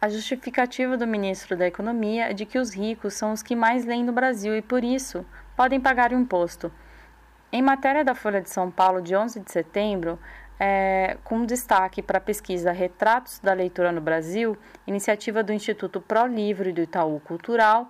A 0.04 0.08
justificativa 0.10 0.98
do 0.98 1.06
ministro 1.06 1.56
da 1.56 1.66
Economia 1.66 2.28
é 2.28 2.34
de 2.34 2.44
que 2.44 2.58
os 2.58 2.74
ricos 2.74 3.14
são 3.14 3.32
os 3.32 3.42
que 3.42 3.56
mais 3.56 3.86
leem 3.86 4.04
no 4.04 4.12
Brasil 4.12 4.54
e, 4.54 4.60
por 4.60 4.84
isso, 4.84 5.24
podem 5.56 5.80
pagar 5.80 6.12
o 6.12 6.14
imposto. 6.14 6.70
Em 7.50 7.62
matéria 7.62 8.04
da 8.04 8.14
Folha 8.14 8.42
de 8.42 8.50
São 8.50 8.70
Paulo 8.70 9.00
de 9.00 9.16
11 9.16 9.40
de 9.40 9.50
setembro, 9.50 10.18
é, 10.60 11.16
com 11.24 11.46
destaque 11.46 12.02
para 12.02 12.18
a 12.18 12.20
pesquisa 12.20 12.70
Retratos 12.70 13.38
da 13.38 13.54
Leitura 13.54 13.92
no 13.92 14.02
Brasil, 14.02 14.58
iniciativa 14.86 15.42
do 15.42 15.54
Instituto 15.54 16.02
Pro 16.02 16.26
Livro 16.26 16.68
e 16.68 16.72
do 16.74 16.82
Itaú 16.82 17.18
Cultural, 17.20 17.88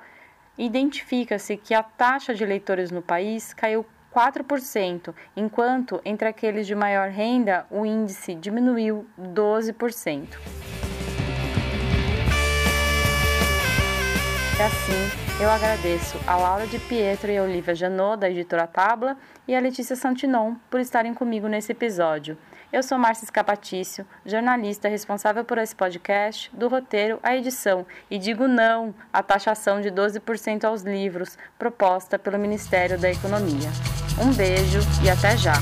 identifica-se 0.56 1.56
que 1.56 1.74
a 1.74 1.82
taxa 1.82 2.32
de 2.32 2.46
leitores 2.46 2.92
no 2.92 3.02
país 3.02 3.52
caiu 3.52 3.84
4%, 4.14 5.12
enquanto 5.36 6.00
entre 6.04 6.28
aqueles 6.28 6.64
de 6.64 6.76
maior 6.76 7.08
renda 7.08 7.66
o 7.72 7.84
índice 7.84 8.36
diminuiu 8.36 9.04
12%. 9.20 10.63
E 14.56 14.62
assim, 14.62 15.42
eu 15.42 15.50
agradeço 15.50 16.16
a 16.28 16.36
Laura 16.36 16.64
de 16.64 16.78
Pietro 16.78 17.28
e 17.28 17.36
a 17.36 17.42
Olivia 17.42 17.74
Janot, 17.74 18.20
da 18.20 18.30
editora 18.30 18.68
Tabla, 18.68 19.16
e 19.48 19.54
a 19.54 19.58
Letícia 19.58 19.96
Santinon 19.96 20.54
por 20.70 20.78
estarem 20.78 21.12
comigo 21.12 21.48
nesse 21.48 21.72
episódio. 21.72 22.38
Eu 22.72 22.80
sou 22.80 22.96
Márcia 22.96 23.24
Escapatício, 23.24 24.06
jornalista 24.24 24.88
responsável 24.88 25.44
por 25.44 25.58
esse 25.58 25.74
podcast, 25.74 26.54
do 26.54 26.68
roteiro 26.68 27.18
à 27.20 27.36
edição, 27.36 27.84
e 28.08 28.16
digo 28.16 28.46
não 28.46 28.94
à 29.12 29.24
taxação 29.24 29.80
de 29.80 29.90
12% 29.90 30.62
aos 30.62 30.82
livros 30.82 31.36
proposta 31.58 32.16
pelo 32.16 32.38
Ministério 32.38 32.96
da 32.96 33.10
Economia. 33.10 33.70
Um 34.22 34.32
beijo 34.32 34.78
e 35.04 35.10
até 35.10 35.36
já! 35.36 35.54